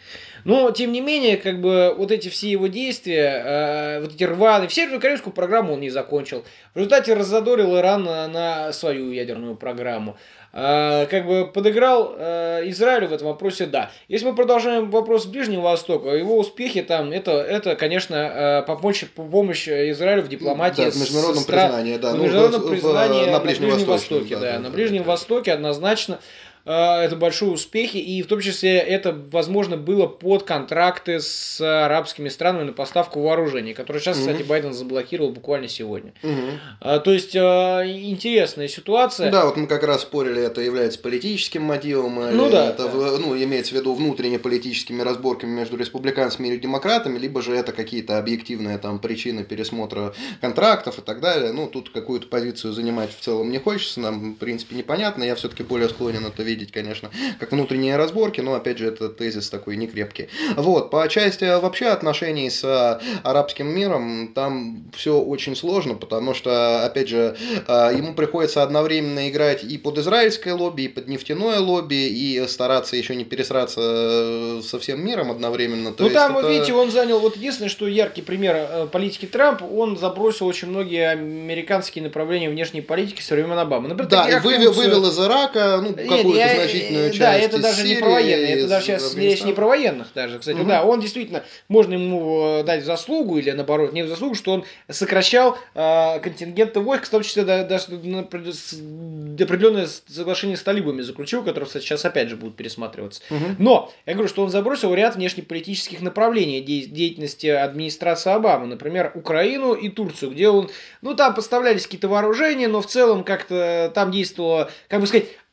[0.44, 4.66] Но, тем не менее, как бы вот эти все его действия, э, вот эти рваны,
[4.68, 6.46] всю корейскую программу он не закончил.
[6.72, 10.16] В результате разодорил Иран на, на свою ядерную программу.
[10.58, 13.90] А, как бы подыграл э, Израилю в этом вопросе, да.
[14.08, 19.68] Если мы продолжаем вопрос Ближнего Востока, его успехи там, это, это конечно, э, помочь, помощь
[19.68, 20.84] Израилю в дипломатии.
[20.84, 21.66] Да, в международном стра...
[21.66, 22.14] признании, да.
[22.14, 25.10] В международном ну, признании на Ближнем, на Ближнем Востоке, да, да, да, на Ближнем да.
[25.10, 26.20] Востоке однозначно.
[26.68, 32.28] А, это большие успехи, и в том числе это, возможно, было под контракты с арабскими
[32.28, 36.12] странами на поставку вооружений, которые сейчас, кстати, Байден заблокировал буквально сегодня.
[36.24, 37.00] Угу.
[37.04, 39.30] То есть, интересная ситуация.
[39.30, 43.18] Да, вот мы как раз спорили, это является политическим мотивом, ну, да, это, да.
[43.18, 48.18] ну, имеется в виду внутренне политическими разборками между республиканцами и демократами, либо же это какие-то
[48.18, 51.52] объективные там причины пересмотра контрактов и так далее.
[51.52, 55.22] Ну, тут какую-то позицию занимать в целом не хочется, нам, в принципе, непонятно.
[55.22, 59.08] Я все-таки более склонен это видеть видеть, конечно, как внутренние разборки, но, опять же, это
[59.08, 60.28] тезис такой некрепкий.
[60.56, 67.08] Вот, по части вообще отношений с арабским миром, там все очень сложно, потому что, опять
[67.08, 67.36] же,
[67.68, 72.96] а, ему приходится одновременно играть и под израильское лобби, и под нефтяное лобби, и стараться
[72.96, 75.92] еще не пересраться э, со всем миром одновременно.
[75.92, 76.48] То ну, там, это...
[76.48, 81.10] видите, он занял, вот единственное, что яркий пример э, политики Трампа, он забросил очень многие
[81.10, 83.88] американские направления внешней политики со времен Обамы.
[83.88, 87.94] Например, да, и вывел, вывел из Ирака, ну, какую-то значительную часть Да, это даже Сирии,
[87.94, 90.58] не про военные, это даже сейчас речь не про военных даже, кстати.
[90.58, 90.68] Угу.
[90.68, 95.58] Да, он действительно, можно ему э, дать заслугу или наоборот не заслугу, что он сокращал
[95.74, 102.04] э, контингенты войск, в том числе даже определенное соглашение с талибами заключил, которое, кстати, сейчас
[102.04, 103.22] опять же будут пересматриваться.
[103.30, 103.56] Угу.
[103.58, 109.88] Но я говорю, что он забросил ряд внешнеполитических направлений деятельности администрации Обамы, например, Украину и
[109.88, 110.70] Турцию, где он,
[111.02, 115.45] ну там поставлялись какие-то вооружения, но в целом как-то там действовало, как бы сказать, Э,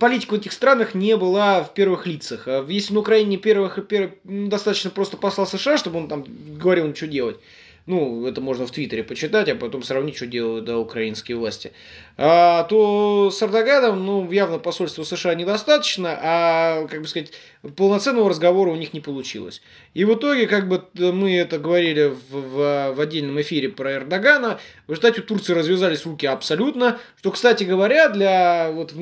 [0.00, 2.48] политика в этих странах не была в первых лицах.
[2.48, 6.24] А если на Украине первых, первых достаточно просто послал США, чтобы он там
[6.58, 7.38] говорил, что делать,
[7.86, 11.72] ну, это можно в Твиттере почитать, а потом сравнить, что делают да, украинские власти,
[12.16, 17.32] а, то с Эрдоганом, ну, явно посольство США недостаточно, а, как бы сказать,
[17.76, 19.62] полноценного разговора у них не получилось.
[19.94, 24.58] И в итоге, как бы мы это говорили в, в, в отдельном эфире про Эрдогана,
[24.86, 28.94] в результате Турции развязались руки абсолютно, что, кстати говоря, для вот,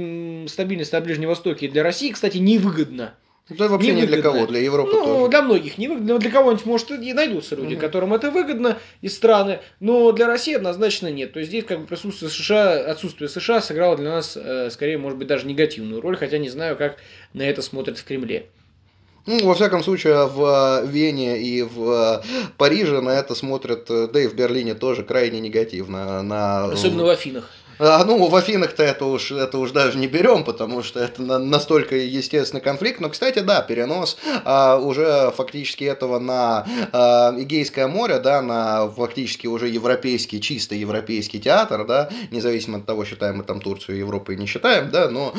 [0.51, 3.15] стабильности на Ближнем Востоке и для России, кстати, невыгодно.
[3.51, 5.31] Это вообще не, не для кого, для Европы ну, тоже.
[5.31, 6.19] для многих не выгодно.
[6.19, 7.81] Для кого-нибудь, может, и найдутся люди, угу.
[7.81, 11.35] которым это выгодно из страны, но для России однозначно нет.
[11.35, 15.19] То есть здесь как бы присутствие США, отсутствие США сыграло для нас, э, скорее, может
[15.19, 16.97] быть, даже негативную роль, хотя не знаю, как
[17.35, 18.47] на это смотрят в Кремле.
[19.27, 24.21] Ну, во всяком случае, в э, Вене и в э, Париже на это смотрят, да
[24.21, 26.23] и в Берлине тоже крайне негативно.
[26.23, 26.65] На...
[26.73, 27.51] Особенно в Афинах.
[27.79, 31.39] А, ну, в Афинах-то это уж, это уж даже не берем, потому что это на,
[31.39, 33.01] настолько естественный конфликт.
[33.01, 39.47] Но, кстати, да, перенос а, уже фактически этого на а, Эгейское море, да, на фактически
[39.47, 44.47] уже европейский, чисто европейский театр, да, независимо от того, считаем мы там Турцию Европой не
[44.47, 45.33] считаем, да, но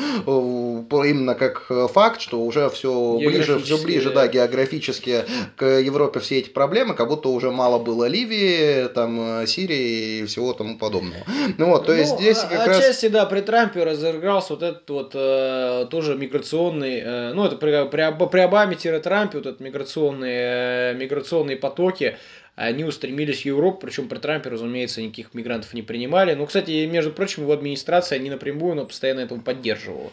[1.04, 5.24] именно как факт, что уже все ближе, все ближе, да, географически
[5.56, 10.52] к Европе все эти проблемы, как будто уже мало было Ливии, там, Сирии и всего
[10.52, 11.24] тому подобного.
[11.58, 12.78] Ну вот, то есть ну, здесь как отчасти, раз...
[12.78, 17.88] Отчасти, да, при Трампе разыгрался вот этот вот э, тоже миграционный, э, ну, это при,
[17.88, 22.16] при, при Обаме-Трампе вот этот миграционные, э, миграционные потоки,
[22.56, 26.34] они устремились в Европу, причем при Трампе, разумеется, никаких мигрантов не принимали.
[26.34, 30.10] Ну, кстати, между прочим, его администрация не напрямую, но постоянно этого поддерживала.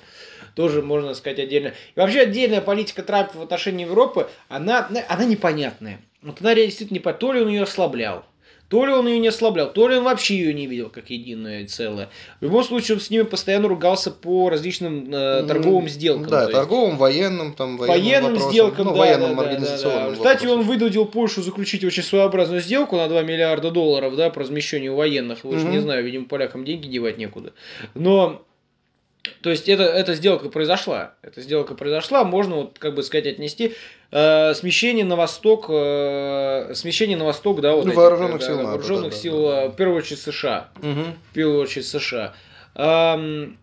[0.56, 1.74] Тоже можно сказать отдельно.
[1.96, 6.00] И вообще отдельная политика Трампа в отношении Европы, она, она непонятная.
[6.22, 8.26] Вот она действительно не То ли он ее ослаблял,
[8.74, 11.68] то ли он ее не ослаблял, то ли он вообще ее не видел как единое
[11.68, 12.10] целое.
[12.42, 16.26] В любом случае, он с ними постоянно ругался по различным э, торговым сделкам.
[16.28, 20.04] Да, торговым, военным, там, военным, военным вопросам, сделкам, ну, да, военным да, организационным.
[20.06, 20.16] Да, да.
[20.16, 24.96] Кстати, он вынудил Польшу заключить очень своеобразную сделку на 2 миллиарда долларов, да, по размещению
[24.96, 25.44] военных.
[25.44, 25.70] Вы mm-hmm.
[25.70, 27.54] не знаю, видимо, полякам деньги девать некуда.
[27.94, 28.44] Но
[29.42, 31.14] то есть это, эта сделка произошла.
[31.22, 33.76] Эта сделка произошла, можно, вот, как бы сказать, отнести
[34.14, 38.64] э, смещение на восток, э, смещение на восток, да, вот ну, вооруженных этих, сил, да,
[38.64, 39.70] вооруженных да, сил, да, да.
[39.70, 41.02] в первую очередь США, угу.
[41.32, 42.34] в первую очередь США.
[42.76, 43.58] Эм,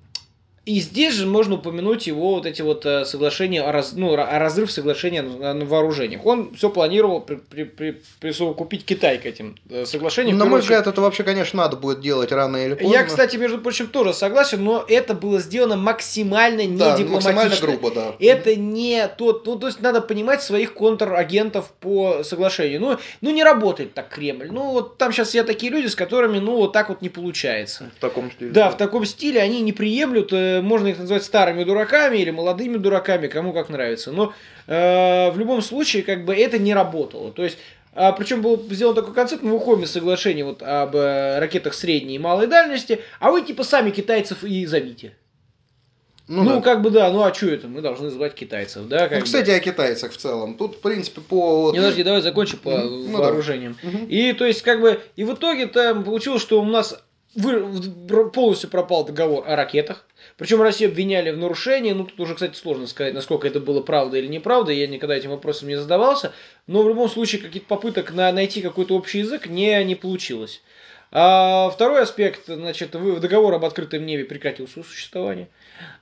[0.67, 4.39] и здесь же можно упомянуть его вот эти вот э, соглашения, о раз, ну, о
[4.39, 6.25] разрыв соглашения на вооружениях.
[6.27, 10.37] Он все планировал при, при, при, присовокупить Китай к этим э, соглашениям.
[10.37, 12.93] На мой взгляд, это вообще, конечно, надо будет делать рано или поздно.
[12.93, 17.33] Я, кстати, между прочим, тоже согласен, но это было сделано максимально не да, дипломатично.
[17.33, 18.15] максимально грубо, да.
[18.21, 22.81] Это не тот, ну, то есть надо понимать своих контрагентов по соглашению.
[22.81, 24.51] Ну, ну, не работает так Кремль.
[24.53, 27.91] Ну, вот там сейчас я такие люди, с которыми, ну, вот так вот не получается.
[27.97, 28.51] В таком стиле.
[28.51, 28.71] Да, да.
[28.73, 33.29] в таком стиле они не приемлют э, можно их назвать старыми дураками или молодыми дураками,
[33.29, 34.13] кому как нравится.
[34.13, 34.33] Но
[34.67, 37.33] э, в любом случае, как бы это не работало.
[37.33, 37.59] То есть
[37.93, 42.17] а, причем был сделан такой концепт, мы выходим из соглашения вот об э, ракетах средней
[42.17, 45.17] и малой дальности, а вы типа сами китайцев и зовите.
[46.29, 46.61] Ну, ну да.
[46.61, 47.67] как бы да, ну а что это?
[47.67, 49.09] Мы должны звать китайцев, да?
[49.09, 49.57] Как ну, кстати, бы.
[49.57, 50.57] о китайцах в целом.
[50.57, 51.73] Тут, в принципе, по.
[51.73, 53.77] Не, подожди, давай закончим по ну, вооружениям.
[53.83, 53.99] Да.
[54.09, 57.03] И то есть, как бы, и в итоге там получилось, что у нас
[57.35, 60.07] вы, полностью пропал договор о ракетах.
[60.41, 61.93] Причем Россию обвиняли в нарушении.
[61.93, 64.73] Ну, тут уже, кстати, сложно сказать, насколько это было правда или неправда.
[64.73, 66.33] Я никогда этим вопросом не задавался.
[66.67, 70.63] Но в любом случае, каких-то попыток на, найти какой-то общий язык не, не получилось.
[71.13, 75.49] А второй аспект, значит, договор об открытом небе прекратил свое существование.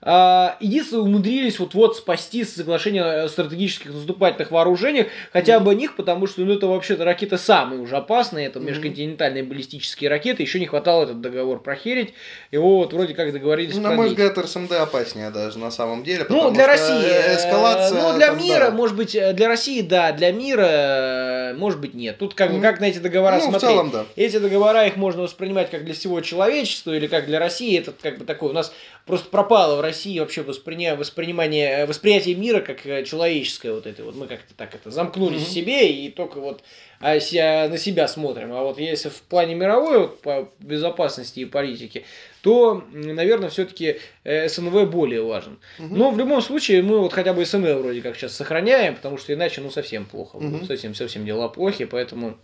[0.01, 6.43] А, единственное, умудрились вот-вот спасти соглашение о стратегических наступательных вооружениях, хотя бы них, потому что
[6.43, 11.21] ну, это вообще-то ракеты самые уже опасные, это межконтинентальные баллистические ракеты, еще не хватало этот
[11.21, 12.15] договор прохерить,
[12.51, 16.51] его вот вроде как договорились На мой взгляд, РСМД опаснее даже на самом деле, Ну,
[16.51, 17.05] для России.
[17.05, 18.01] Э, эскалация...
[18.01, 18.71] Ну, для там, мира, да.
[18.71, 22.19] может быть, э, для России, да, для мира, э, может быть, нет.
[22.19, 22.61] Тут как, mm.
[22.61, 23.63] как на эти договора ну, смотреть.
[23.63, 24.07] в целом, да.
[24.17, 28.19] Эти договора, их можно воспринимать как для всего человечества или как для России, это как
[28.19, 28.73] бы такой, у нас
[29.07, 30.97] просто пропало в России вообще восприня...
[30.97, 34.15] воспринимание, восприятие мира как э, человеческое вот это вот.
[34.15, 35.47] Мы как-то так это замкнулись mm-hmm.
[35.47, 36.63] в себе и только вот
[37.01, 38.53] а, на себя смотрим.
[38.53, 42.05] А вот если в плане мировой вот, по безопасности и политике,
[42.43, 45.59] то, наверное, все-таки э, СНВ более важен.
[45.79, 45.95] Угу.
[45.95, 49.33] Но в любом случае мы вот хотя бы СНВ вроде как сейчас сохраняем, потому что
[49.33, 50.37] иначе ну совсем плохо.
[50.37, 50.67] Угу.
[50.67, 52.37] Совсем, совсем дела плохи, поэтому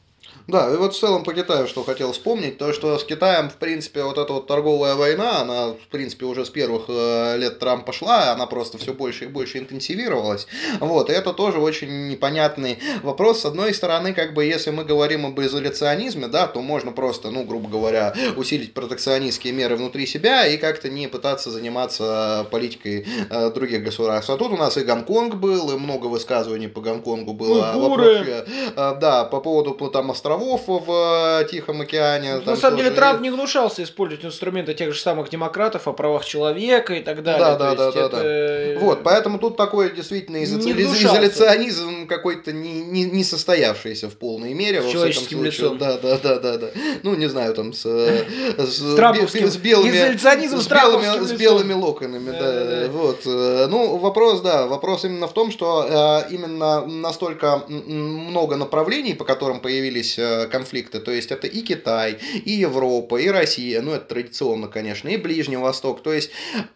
[0.47, 3.57] да, и вот в целом по Китаю, что хотел вспомнить, то, что с Китаем, в
[3.57, 7.93] принципе, вот эта вот торговая война, она, в принципе, уже с первых э, лет Трампа
[7.93, 10.47] шла, она просто все больше и больше интенсивировалась.
[10.81, 13.41] Вот, и это тоже очень непонятный вопрос.
[13.41, 17.45] С одной стороны, как бы, если мы говорим об изоляционизме, да, то можно просто, ну,
[17.45, 23.83] грубо говоря, усилить протекционистские меры внутри себя и как-то не пытаться заниматься политикой э, других
[23.83, 24.31] государств.
[24.31, 27.73] А тут у нас и Гонконг был, и много высказываний по Гонконгу было.
[27.77, 28.45] Вопросе,
[28.77, 32.37] э, да, по поводу там островов в э, Тихом океане.
[32.37, 36.25] Ну, на самом деле Трамп не гнушался использовать инструменты тех же самых демократов о правах
[36.25, 37.41] человека и так далее.
[37.41, 38.79] Да, да, да, да, да.
[38.81, 44.83] Вот, поэтому тут такой действительно изоляционизм какой-то не, не, не состоявшийся в полной мере.
[44.83, 45.79] С человеческим лицом.
[45.79, 46.69] Да, да, да, да, да.
[47.03, 48.25] Ну, не знаю, там с, э,
[48.59, 52.31] с, с белыми, изоляционизм с белыми, с белыми локонами.
[52.31, 52.89] Да, да, да.
[52.89, 53.21] Вот.
[53.27, 59.61] Э, ну, вопрос, да, вопрос именно в том, что именно настолько много направлений, по которым
[59.61, 61.01] появились здесь э, конфликты.
[61.01, 65.57] То есть это и Китай, и Европа, и Россия, ну это традиционно, конечно, и Ближний
[65.57, 66.03] Восток.
[66.03, 66.31] То есть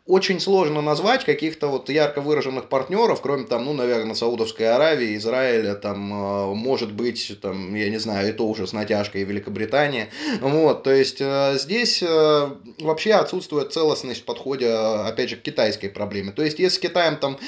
[0.06, 5.74] очень сложно назвать каких-то вот ярко выраженных партнеров, кроме там, ну, наверное, Саудовской Аравии, Израиля,
[5.74, 10.08] там, э, может быть, там, я не знаю, это уже с натяжкой Великобритания.
[10.40, 11.18] Вот, то есть
[11.60, 16.32] здесь вообще отсутствует целостность в подходе, опять же, к китайской проблеме.
[16.32, 17.38] То есть, если с Китаем там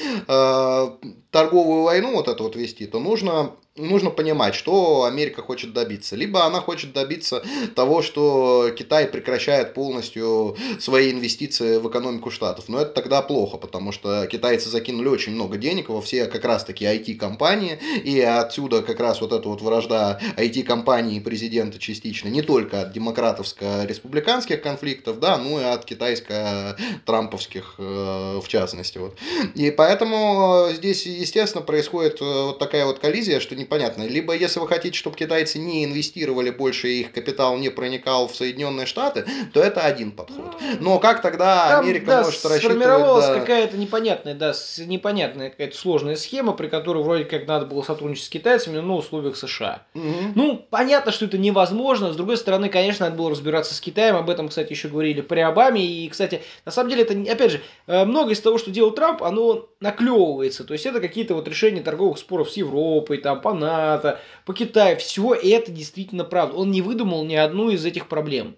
[1.30, 6.16] торговую войну вот эту вот вести, то нужно нужно понимать, что Америка хочет добиться.
[6.16, 7.42] Либо она хочет добиться
[7.74, 12.68] того, что Китай прекращает полностью свои инвестиции в экономику Штатов.
[12.68, 16.64] Но это тогда плохо, потому что китайцы закинули очень много денег во все как раз
[16.64, 22.42] таки IT-компании, и отсюда как раз вот эта вот вражда IT-компаний и президента частично, не
[22.42, 28.98] только от демократовско-республиканских конфликтов, да, ну и от китайско-трамповских э, в частности.
[28.98, 29.16] Вот.
[29.54, 34.02] И поэтому здесь, естественно, происходит э, вот такая вот коллизия, что непонятно.
[34.02, 38.34] Либо если вы хотите, чтобы китайцы не инвестировали больше, и их капитал не проникал в
[38.34, 40.56] Соединенные Штаты, то это один подход.
[40.80, 42.62] Ну, Но как тогда Там, Америка да, может рассчитывать...
[42.62, 43.40] сформировалась да...
[43.40, 48.28] какая-то непонятная, да, непонятная какая-то сложная схема, при которой вроде как надо было сотрудничать с
[48.28, 49.82] китайцами, но на условиях США.
[49.94, 50.32] Угу.
[50.34, 52.12] Ну, понятно, что это невозможно.
[52.12, 54.16] С другой стороны, конечно, надо было разбираться с Китаем.
[54.16, 55.84] Об этом, кстати, еще говорили при Обаме.
[55.84, 59.22] И, кстати, на самом деле, это, опять же, э, многое из того, что делал Трамп,
[59.22, 60.64] оно наклевывается.
[60.64, 64.96] То есть это какие-то вот решения торговых споров с Европой, там, по НАТО, по Китаю.
[64.96, 66.56] Все это действительно правда.
[66.56, 68.56] Он не выдумал ни одну из этих проблем.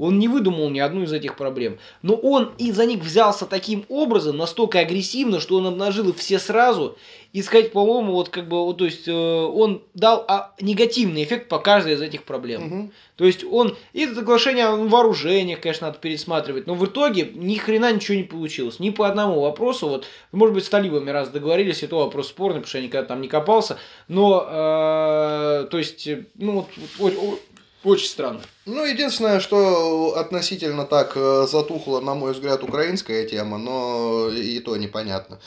[0.00, 1.78] Он не выдумал ни одну из этих проблем.
[2.00, 6.38] Но он и за них взялся таким образом, настолько агрессивно, что он обнажил их все
[6.38, 6.96] сразу.
[7.34, 11.48] И сказать, по-моему, вот как бы, вот, то есть э, он дал а, негативный эффект
[11.48, 12.66] по каждой из этих проблем.
[12.66, 12.90] Угу.
[13.16, 17.54] То есть он, и это соглашение о вооружениях, конечно, надо пересматривать, но в итоге ни
[17.56, 18.80] хрена ничего не получилось.
[18.80, 22.60] Ни по одному вопросу, вот, может быть, с талибами раз договорились, и то вопрос спорный,
[22.60, 23.78] потому что я никогда там не копался,
[24.08, 26.66] но, э, то есть, ну,
[26.98, 27.40] вот,
[27.82, 28.40] очень странно.
[28.66, 34.76] Ну, единственное, что относительно так э, затухла, на мой взгляд, украинская тема, но и то
[34.76, 35.38] непонятно.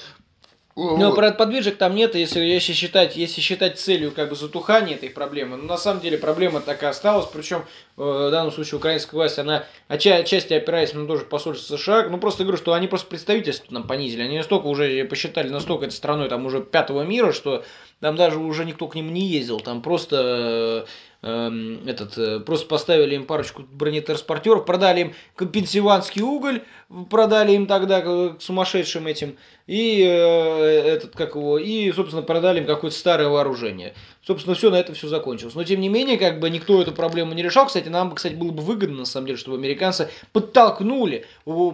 [0.76, 1.16] Ну, вот.
[1.16, 5.56] про подвижек там нет, если, если, считать, если считать целью как бы затухания этой проблемы.
[5.56, 7.60] Но на самом деле проблема такая осталась, причем
[7.98, 12.08] э, в данном случае украинская власть, она отчасти опирается на тоже посольство США.
[12.10, 14.24] Ну, просто говорю, что они просто представительство нам понизили.
[14.24, 17.64] Они настолько уже посчитали, настолько этой страной там уже пятого мира, что
[18.00, 19.60] там даже уже никто к ним не ездил.
[19.60, 20.88] Там просто
[21.24, 26.64] этот, э, просто поставили им парочку бронетранспортеров, продали им компенсионский уголь,
[27.10, 32.66] продали им тогда к сумасшедшим этим, и э, этот, как его, и, собственно, продали им
[32.66, 33.94] какое-то старое вооружение.
[34.26, 35.56] Собственно, все, на этом все закончилось.
[35.56, 37.68] Но, тем не менее, как бы никто эту проблему не решал.
[37.68, 41.26] Кстати, нам, кстати, было бы выгодно, на самом деле, чтобы американцы подтолкнули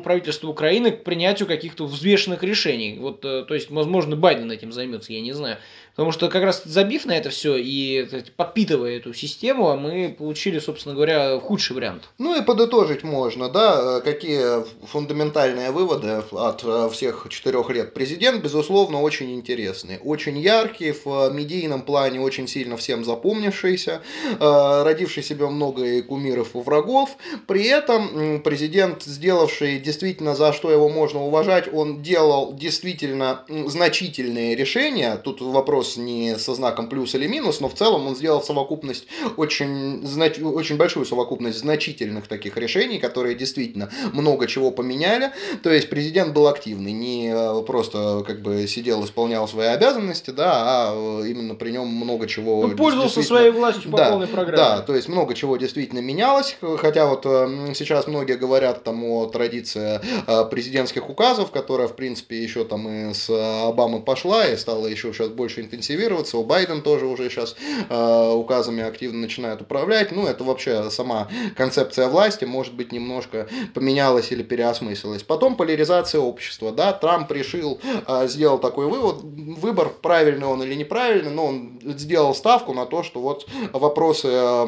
[0.03, 2.97] правительство Украины к принятию каких-то взвешенных решений.
[2.99, 5.57] Вот, э, то есть, возможно, Байден этим займется, я не знаю.
[5.99, 10.95] Потому что как раз забив на это все и подпитывая эту систему, мы получили, собственно
[10.95, 12.03] говоря, худший вариант.
[12.17, 17.93] Ну и подытожить можно, да, какие фундаментальные выводы от э, всех четырех лет.
[17.93, 24.01] Президент, безусловно, очень интересный, очень яркий, в медийном плане очень сильно всем запомнившийся,
[24.39, 27.17] э, родивший себе много и кумиров и врагов.
[27.45, 35.17] При этом президент, сделавший действительно за что его можно уважать, он делал действительно значительные решения.
[35.17, 39.05] Тут вопрос вопрос не со знаком плюс или минус, но в целом он сделал совокупность
[39.37, 45.31] очень, знач, очень большую совокупность значительных таких решений, которые действительно много чего поменяли.
[45.63, 50.51] То есть президент был активный, не э, просто как бы сидел, исполнял свои обязанности, да,
[50.53, 52.61] а э, именно при нем много чего...
[52.61, 54.57] Он пользовался своей властью по да, полной программе.
[54.57, 59.27] Да, то есть много чего действительно менялось, хотя вот э, сейчас многие говорят там о
[59.27, 60.01] традиции
[60.49, 65.29] президентских указов, которая, в принципе, еще там и с Обамы пошла и стала еще сейчас
[65.29, 66.37] больше интенсивнее интенсивироваться.
[66.37, 67.55] У Байден тоже уже сейчас
[67.89, 70.11] э, указами активно начинает управлять.
[70.11, 75.23] Ну, это вообще сама концепция власти, может быть, немножко поменялась или переосмыслилась.
[75.23, 76.71] Потом поляризация общества.
[76.71, 82.35] Да, Трамп решил, э, сделал такой вывод, выбор, правильный он или неправильный, но он сделал
[82.35, 84.63] ставку на то, что вот вопросы э,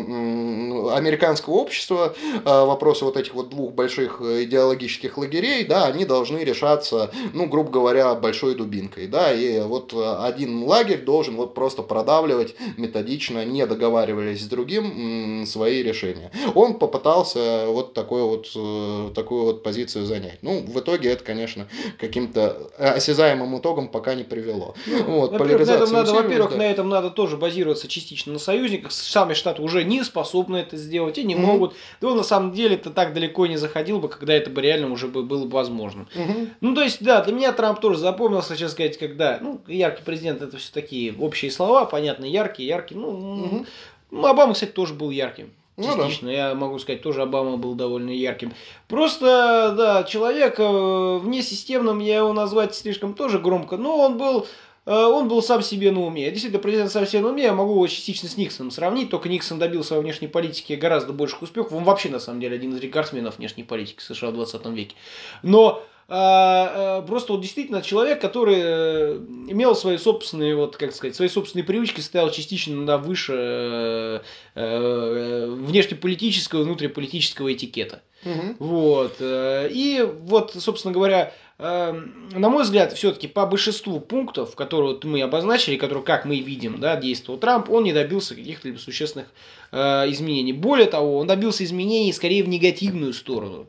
[0.96, 7.12] американского общества, э, вопросы вот этих вот двух больших идеологических лагерей, да, они должны решаться,
[7.34, 12.56] ну, грубо говоря, большой дубинкой, да, и вот один лагерь Лагерь должен вот просто продавливать
[12.78, 16.32] методично, не договаривались с другим, свои решения.
[16.56, 20.40] Он попытался вот такой вот, э, такую вот позицию занять.
[20.42, 21.68] Ну, в итоге это, конечно,
[21.98, 24.76] каким-то осязаемым итогом пока не привело.
[24.86, 26.58] Ну, вот, во-первых, на этом, надо, во-первых да.
[26.58, 28.92] на этом надо тоже базироваться частично на союзниках.
[28.92, 31.40] Сами Штаты уже не способны это сделать и не mm-hmm.
[31.40, 31.74] могут.
[32.02, 34.92] Да он на самом деле это так далеко не заходил бы, когда это бы реально
[34.92, 36.08] уже было бы возможно.
[36.16, 36.50] Mm-hmm.
[36.62, 40.42] Ну, то есть, да, для меня Трамп тоже запомнился, сейчас сказать, когда, ну, яркий президент
[40.42, 43.00] это все-таки такие общие слова, понятно, яркие, яркие.
[43.00, 43.66] Ну, угу.
[44.12, 45.52] Ну, Обама, кстати, тоже был ярким.
[45.78, 46.50] Частично, ну, да.
[46.50, 48.54] я могу сказать, тоже Обама был довольно ярким.
[48.88, 54.48] Просто, да, человек э, вне системным, я его назвать слишком тоже громко, но он был
[54.86, 56.30] э, он был сам себе на уме.
[56.30, 59.60] Действительно, президент сам себе на уме, я могу его частично с Никсоном сравнить, только Никсон
[59.60, 61.74] добился во внешней политике гораздо больших успехов.
[61.74, 64.96] Он вообще, на самом деле, один из рекордсменов внешней политики США в 20 веке.
[65.42, 69.16] Но просто вот действительно человек, который э,
[69.48, 74.20] имел свои собственные, вот, как сказать, свои собственные привычки, стоял частично на выше э,
[74.56, 78.02] э, внешнеполитического и внутриполитического этикета.
[78.26, 78.56] Угу.
[78.60, 79.16] Вот.
[79.22, 85.78] И вот, собственно говоря, на мой взгляд, все-таки по большинству пунктов, которые вот мы обозначили,
[85.78, 89.28] которые, как мы видим, да, действовал Трамп, он не добился каких-то существенных
[89.72, 90.54] изменений.
[90.54, 93.68] Более того, он добился изменений скорее в негативную сторону.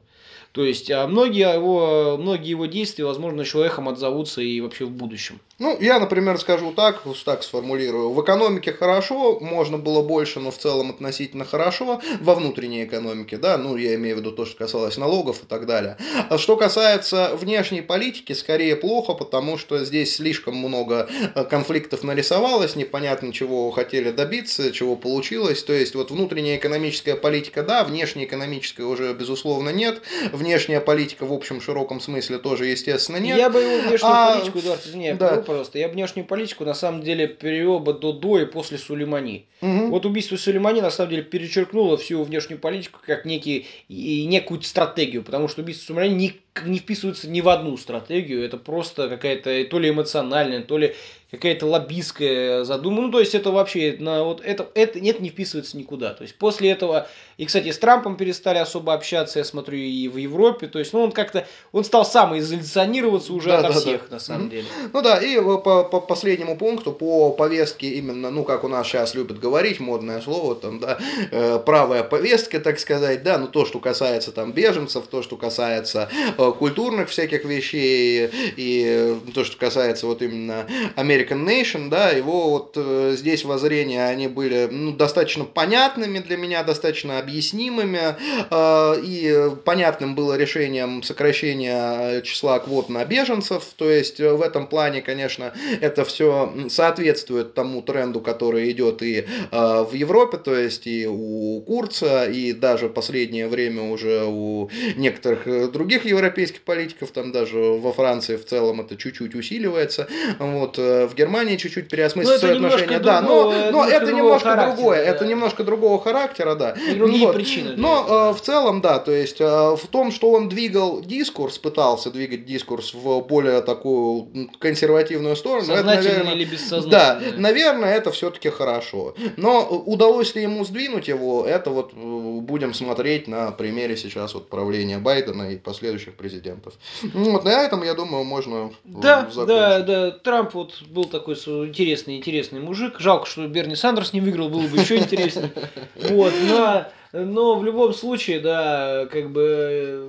[0.52, 4.90] То есть, а многие его, многие его действия, возможно, еще эхом отзовутся и вообще в
[4.90, 5.40] будущем.
[5.62, 8.10] Ну, я, например, скажу так, так сформулирую.
[8.10, 12.00] В экономике хорошо, можно было больше, но в целом относительно хорошо.
[12.20, 15.66] Во внутренней экономике, да, ну, я имею в виду то, что касалось налогов и так
[15.66, 15.98] далее.
[16.28, 22.74] А что касается внешней политики, скорее плохо, потому что здесь слишком много э, конфликтов нарисовалось,
[22.74, 25.62] непонятно, чего хотели добиться, чего получилось.
[25.62, 30.02] То есть, вот внутренняя экономическая политика, да, внешняя экономическая уже, безусловно, нет.
[30.32, 33.38] Внешняя политика в общем широком смысле тоже, естественно, нет.
[33.38, 37.02] Я бы его внешнюю а, политику, Эдуард, извини, да пожалуйста, я внешнюю политику на самом
[37.02, 39.46] деле перевел бы до до и после Сулеймани.
[39.60, 39.88] Угу.
[39.88, 45.22] Вот убийство Сулеймани на самом деле перечеркнуло всю внешнюю политику как некий, и некую стратегию,
[45.22, 49.90] потому что убийство Сулеймани не, вписывается ни в одну стратегию, это просто какая-то то ли
[49.90, 50.94] эмоциональная, то ли
[51.32, 53.00] какая-то лоббистская задумка.
[53.00, 56.12] Ну, то есть это вообще на вот это, это нет, не вписывается никуда.
[56.12, 60.18] То есть после этого, и, кстати, с Трампом перестали особо общаться, я смотрю, и в
[60.18, 60.66] Европе.
[60.66, 64.16] То есть, ну, он как-то, он стал самоизоляционироваться уже да, ото да, всех, да.
[64.16, 64.66] на самом деле.
[64.92, 69.14] Ну да, и по, по последнему пункту, по повестке именно, ну, как у нас сейчас
[69.14, 70.98] любят говорить, модное слово, там, да,
[71.30, 76.10] э, правая повестка, так сказать, да, ну, то, что касается там беженцев, то, что касается
[76.36, 80.66] э, культурных всяких вещей, и то, что касается вот именно
[80.96, 86.62] American Nation, да, его вот э, здесь воззрения, они были ну, достаточно понятными для меня,
[86.62, 88.16] достаточно объяснимыми,
[88.50, 94.66] э, и понятным было решением сокращения числа квот на беженцев, то есть э, в этом
[94.66, 100.86] плане, конечно, это все соответствует тому тренду, который идет и э, в Европе, то есть
[100.86, 107.32] и у Курца, и даже последнее время уже у некоторых э, других европейских политиков, там
[107.32, 110.08] даже во Франции в целом это чуть-чуть усиливается,
[110.38, 112.98] вот, э, в Германии чуть-чуть переосмыслить свои отношения.
[112.98, 115.10] Да, но, но это немножко другое, да.
[115.10, 116.70] это немножко другого характера, да.
[116.70, 117.34] И другие вот.
[117.34, 117.74] причины.
[117.76, 122.10] Но э, в целом, да, то есть э, в том, что он двигал дискурс, пытался
[122.10, 124.28] двигать дискурс в более такую
[124.58, 125.72] консервативную сторону.
[125.72, 126.90] Это, наверное, или бессознательно.
[126.90, 129.14] Да, наверное, это все-таки хорошо.
[129.36, 134.48] Но удалось ли ему сдвинуть его, это вот э, будем смотреть на примере сейчас вот
[134.48, 136.74] правления Байдена и последующих президентов.
[137.02, 139.46] Ну, вот на этом, я думаю, можно да, закончить.
[139.46, 143.00] Да, да, Трамп вот был такой интересный, интересный мужик.
[143.00, 145.52] Жалко, что Берни Сандерс не выиграл, было бы еще интереснее.
[146.10, 150.08] Вот, но, но в любом случае, да, как бы...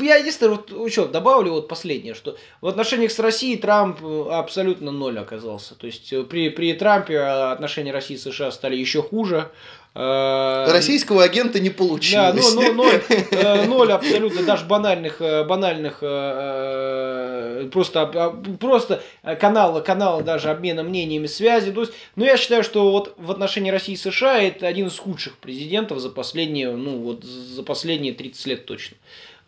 [0.00, 3.98] Я единственное, вот еще добавлю вот последнее, что в отношениях с Россией Трамп
[4.30, 5.74] абсолютно ноль оказался.
[5.74, 9.50] То есть при, при Трампе отношения России и США стали еще хуже.
[9.94, 12.34] Э, Российского агента не получилось.
[12.34, 15.98] Да, ну, ну, ноль, э, ноль абсолютно, даже банальных, э, банальных
[17.70, 19.02] просто, просто
[19.38, 21.72] канала, канала даже обмена мнениями, связи.
[21.72, 24.98] То есть, ну, я считаю, что вот в отношении России и США это один из
[24.98, 28.96] худших президентов за последние, ну, вот за последние 30 лет точно.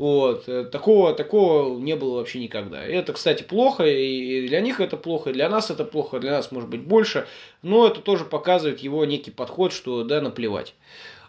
[0.05, 0.51] Вот.
[0.51, 2.87] Э, такого, такого не было вообще никогда.
[2.87, 6.33] И это, кстати, плохо, и для них это плохо, и для нас это плохо, для
[6.33, 7.27] нас может быть больше,
[7.63, 10.75] но это тоже показывает его некий подход, что да, наплевать.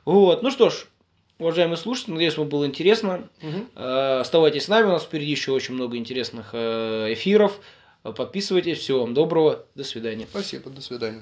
[0.04, 0.44] Вот.
[0.44, 0.88] Ну что ж,
[1.40, 3.30] уважаемые слушатели, надеюсь, вам было интересно.
[3.42, 3.82] Угу.
[3.82, 7.58] Оставайтесь с нами, у нас впереди еще очень много интересных э, эфиров.
[8.04, 10.28] Подписывайтесь, всего вам доброго, до свидания.
[10.30, 11.22] Спасибо, до свидания.